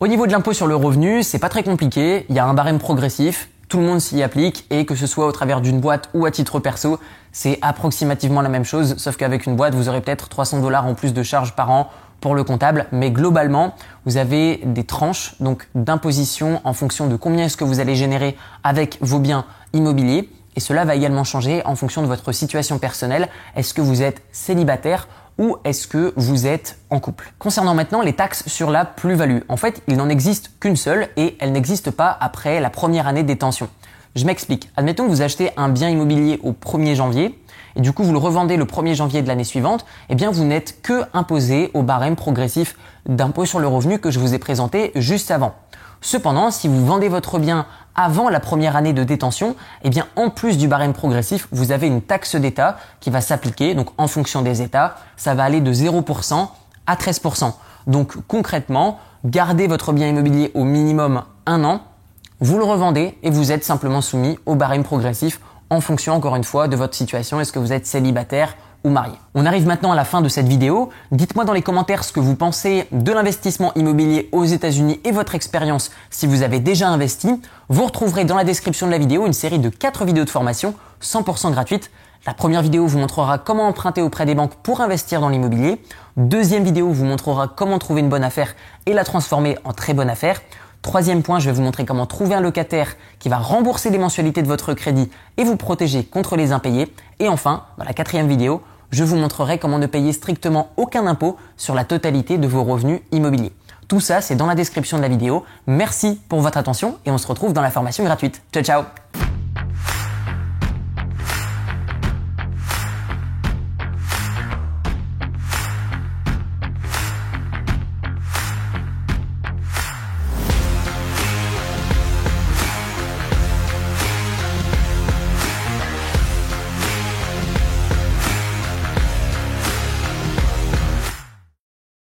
Au 0.00 0.08
niveau 0.08 0.26
de 0.26 0.32
l'impôt 0.32 0.52
sur 0.52 0.66
le 0.66 0.74
revenu, 0.74 1.22
c'est 1.22 1.38
pas 1.38 1.48
très 1.48 1.62
compliqué. 1.62 2.26
Il 2.28 2.34
y 2.34 2.40
a 2.40 2.44
un 2.44 2.54
barème 2.54 2.80
progressif 2.80 3.48
tout 3.72 3.78
le 3.78 3.86
monde 3.86 4.02
s'y 4.02 4.22
applique 4.22 4.66
et 4.68 4.84
que 4.84 4.94
ce 4.94 5.06
soit 5.06 5.26
au 5.26 5.32
travers 5.32 5.62
d'une 5.62 5.80
boîte 5.80 6.10
ou 6.12 6.26
à 6.26 6.30
titre 6.30 6.60
perso, 6.60 7.00
c'est 7.32 7.58
approximativement 7.62 8.42
la 8.42 8.50
même 8.50 8.66
chose, 8.66 8.96
sauf 8.98 9.16
qu'avec 9.16 9.46
une 9.46 9.56
boîte, 9.56 9.74
vous 9.74 9.88
aurez 9.88 10.02
peut-être 10.02 10.28
300 10.28 10.60
dollars 10.60 10.86
en 10.86 10.92
plus 10.92 11.14
de 11.14 11.22
charges 11.22 11.56
par 11.56 11.70
an 11.70 11.88
pour 12.20 12.34
le 12.34 12.44
comptable, 12.44 12.84
mais 12.92 13.10
globalement, 13.10 13.74
vous 14.04 14.18
avez 14.18 14.60
des 14.66 14.84
tranches 14.84 15.36
donc 15.40 15.68
d'imposition 15.74 16.60
en 16.64 16.74
fonction 16.74 17.06
de 17.06 17.16
combien 17.16 17.46
est-ce 17.46 17.56
que 17.56 17.64
vous 17.64 17.80
allez 17.80 17.96
générer 17.96 18.36
avec 18.62 18.98
vos 19.00 19.18
biens 19.18 19.46
immobiliers 19.72 20.28
et 20.54 20.60
cela 20.60 20.84
va 20.84 20.94
également 20.94 21.24
changer 21.24 21.64
en 21.64 21.74
fonction 21.74 22.02
de 22.02 22.06
votre 22.06 22.32
situation 22.32 22.78
personnelle. 22.78 23.30
Est-ce 23.56 23.72
que 23.72 23.80
vous 23.80 24.02
êtes 24.02 24.20
célibataire 24.32 25.08
ou 25.38 25.56
est-ce 25.64 25.86
que 25.86 26.12
vous 26.16 26.46
êtes 26.46 26.78
en 26.90 27.00
couple? 27.00 27.32
Concernant 27.38 27.74
maintenant 27.74 28.02
les 28.02 28.12
taxes 28.12 28.46
sur 28.48 28.70
la 28.70 28.84
plus-value, 28.84 29.40
en 29.48 29.56
fait, 29.56 29.82
il 29.88 29.96
n'en 29.96 30.08
existe 30.08 30.52
qu'une 30.60 30.76
seule 30.76 31.08
et 31.16 31.36
elle 31.40 31.52
n'existe 31.52 31.90
pas 31.90 32.16
après 32.20 32.60
la 32.60 32.70
première 32.70 33.06
année 33.06 33.22
de 33.22 33.28
détention. 33.28 33.68
Je 34.14 34.26
m'explique. 34.26 34.70
Admettons 34.76 35.06
que 35.06 35.10
vous 35.10 35.22
achetez 35.22 35.50
un 35.56 35.68
bien 35.68 35.88
immobilier 35.88 36.38
au 36.42 36.52
1er 36.52 36.94
janvier 36.94 37.38
et 37.76 37.80
du 37.80 37.92
coup 37.92 38.04
vous 38.04 38.12
le 38.12 38.18
revendez 38.18 38.56
le 38.56 38.66
1er 38.66 38.94
janvier 38.94 39.22
de 39.22 39.28
l'année 39.28 39.44
suivante, 39.44 39.86
eh 40.10 40.14
bien 40.14 40.30
vous 40.30 40.44
n'êtes 40.44 40.82
que 40.82 41.04
imposé 41.14 41.70
au 41.72 41.82
barème 41.82 42.16
progressif 42.16 42.76
d'impôt 43.06 43.46
sur 43.46 43.58
le 43.58 43.66
revenu 43.66 43.98
que 43.98 44.10
je 44.10 44.18
vous 44.18 44.34
ai 44.34 44.38
présenté 44.38 44.92
juste 44.94 45.30
avant. 45.30 45.54
Cependant, 46.02 46.50
si 46.50 46.68
vous 46.68 46.84
vendez 46.84 47.08
votre 47.08 47.38
bien 47.38 47.64
avant 47.94 48.28
la 48.28 48.40
première 48.40 48.76
année 48.76 48.92
de 48.92 49.04
détention, 49.04 49.56
eh 49.84 49.90
en 50.16 50.30
plus 50.30 50.56
du 50.56 50.68
barème 50.68 50.92
progressif, 50.92 51.48
vous 51.52 51.72
avez 51.72 51.86
une 51.86 52.02
taxe 52.02 52.36
d'État 52.36 52.78
qui 53.00 53.10
va 53.10 53.20
s'appliquer. 53.20 53.74
Donc 53.74 53.88
en 53.98 54.08
fonction 54.08 54.42
des 54.42 54.62
États, 54.62 54.96
ça 55.16 55.34
va 55.34 55.44
aller 55.44 55.60
de 55.60 55.72
0% 55.72 56.48
à 56.86 56.94
13%. 56.94 57.52
Donc 57.86 58.14
concrètement, 58.28 58.98
gardez 59.24 59.66
votre 59.66 59.92
bien 59.92 60.08
immobilier 60.08 60.50
au 60.54 60.64
minimum 60.64 61.22
un 61.46 61.64
an, 61.64 61.82
vous 62.40 62.58
le 62.58 62.64
revendez 62.64 63.16
et 63.22 63.30
vous 63.30 63.52
êtes 63.52 63.64
simplement 63.64 64.00
soumis 64.00 64.38
au 64.46 64.54
barème 64.54 64.82
progressif 64.82 65.40
en 65.70 65.80
fonction 65.80 66.14
encore 66.14 66.36
une 66.36 66.44
fois 66.44 66.68
de 66.68 66.76
votre 66.76 66.94
situation. 66.94 67.40
Est-ce 67.40 67.52
que 67.52 67.58
vous 67.58 67.72
êtes 67.72 67.86
célibataire 67.86 68.56
On 68.84 69.46
arrive 69.46 69.66
maintenant 69.66 69.92
à 69.92 69.94
la 69.94 70.04
fin 70.04 70.22
de 70.22 70.28
cette 70.28 70.48
vidéo. 70.48 70.90
Dites-moi 71.12 71.44
dans 71.44 71.52
les 71.52 71.62
commentaires 71.62 72.02
ce 72.02 72.12
que 72.12 72.18
vous 72.18 72.34
pensez 72.34 72.88
de 72.90 73.12
l'investissement 73.12 73.72
immobilier 73.74 74.28
aux 74.32 74.44
États-Unis 74.44 75.00
et 75.04 75.12
votre 75.12 75.36
expérience 75.36 75.92
si 76.10 76.26
vous 76.26 76.42
avez 76.42 76.58
déjà 76.58 76.88
investi. 76.88 77.40
Vous 77.68 77.84
retrouverez 77.84 78.24
dans 78.24 78.36
la 78.36 78.42
description 78.42 78.86
de 78.86 78.92
la 78.92 78.98
vidéo 78.98 79.24
une 79.24 79.32
série 79.32 79.60
de 79.60 79.68
4 79.68 80.04
vidéos 80.04 80.24
de 80.24 80.30
formation 80.30 80.74
100% 81.00 81.52
gratuites. 81.52 81.92
La 82.26 82.34
première 82.34 82.62
vidéo 82.62 82.86
vous 82.86 82.98
montrera 82.98 83.38
comment 83.38 83.68
emprunter 83.68 84.02
auprès 84.02 84.26
des 84.26 84.34
banques 84.34 84.54
pour 84.62 84.80
investir 84.80 85.20
dans 85.20 85.28
l'immobilier. 85.28 85.80
Deuxième 86.16 86.64
vidéo 86.64 86.90
vous 86.90 87.04
montrera 87.04 87.46
comment 87.48 87.78
trouver 87.78 88.00
une 88.00 88.08
bonne 88.08 88.24
affaire 88.24 88.54
et 88.86 88.94
la 88.94 89.04
transformer 89.04 89.58
en 89.64 89.72
très 89.72 89.94
bonne 89.94 90.10
affaire. 90.10 90.40
Troisième 90.82 91.22
point, 91.22 91.38
je 91.38 91.46
vais 91.46 91.52
vous 91.52 91.62
montrer 91.62 91.84
comment 91.84 92.06
trouver 92.06 92.34
un 92.34 92.40
locataire 92.40 92.96
qui 93.20 93.28
va 93.28 93.38
rembourser 93.38 93.90
les 93.90 93.98
mensualités 93.98 94.42
de 94.42 94.48
votre 94.48 94.74
crédit 94.74 95.08
et 95.36 95.44
vous 95.44 95.56
protéger 95.56 96.02
contre 96.02 96.34
les 96.34 96.50
impayés. 96.50 96.92
Et 97.20 97.28
enfin, 97.28 97.62
dans 97.78 97.84
la 97.84 97.92
quatrième 97.92 98.26
vidéo, 98.26 98.62
je 98.92 99.02
vous 99.02 99.16
montrerai 99.16 99.58
comment 99.58 99.78
ne 99.78 99.86
payer 99.86 100.12
strictement 100.12 100.70
aucun 100.76 101.06
impôt 101.06 101.36
sur 101.56 101.74
la 101.74 101.84
totalité 101.84 102.38
de 102.38 102.46
vos 102.46 102.62
revenus 102.62 103.00
immobiliers. 103.10 103.52
Tout 103.88 104.00
ça, 104.00 104.20
c'est 104.20 104.36
dans 104.36 104.46
la 104.46 104.54
description 104.54 104.96
de 104.98 105.02
la 105.02 105.08
vidéo. 105.08 105.44
Merci 105.66 106.20
pour 106.28 106.40
votre 106.40 106.58
attention 106.58 106.98
et 107.04 107.10
on 107.10 107.18
se 107.18 107.26
retrouve 107.26 107.52
dans 107.52 107.62
la 107.62 107.70
formation 107.70 108.04
gratuite. 108.04 108.42
Ciao 108.52 108.62
ciao 108.62 109.01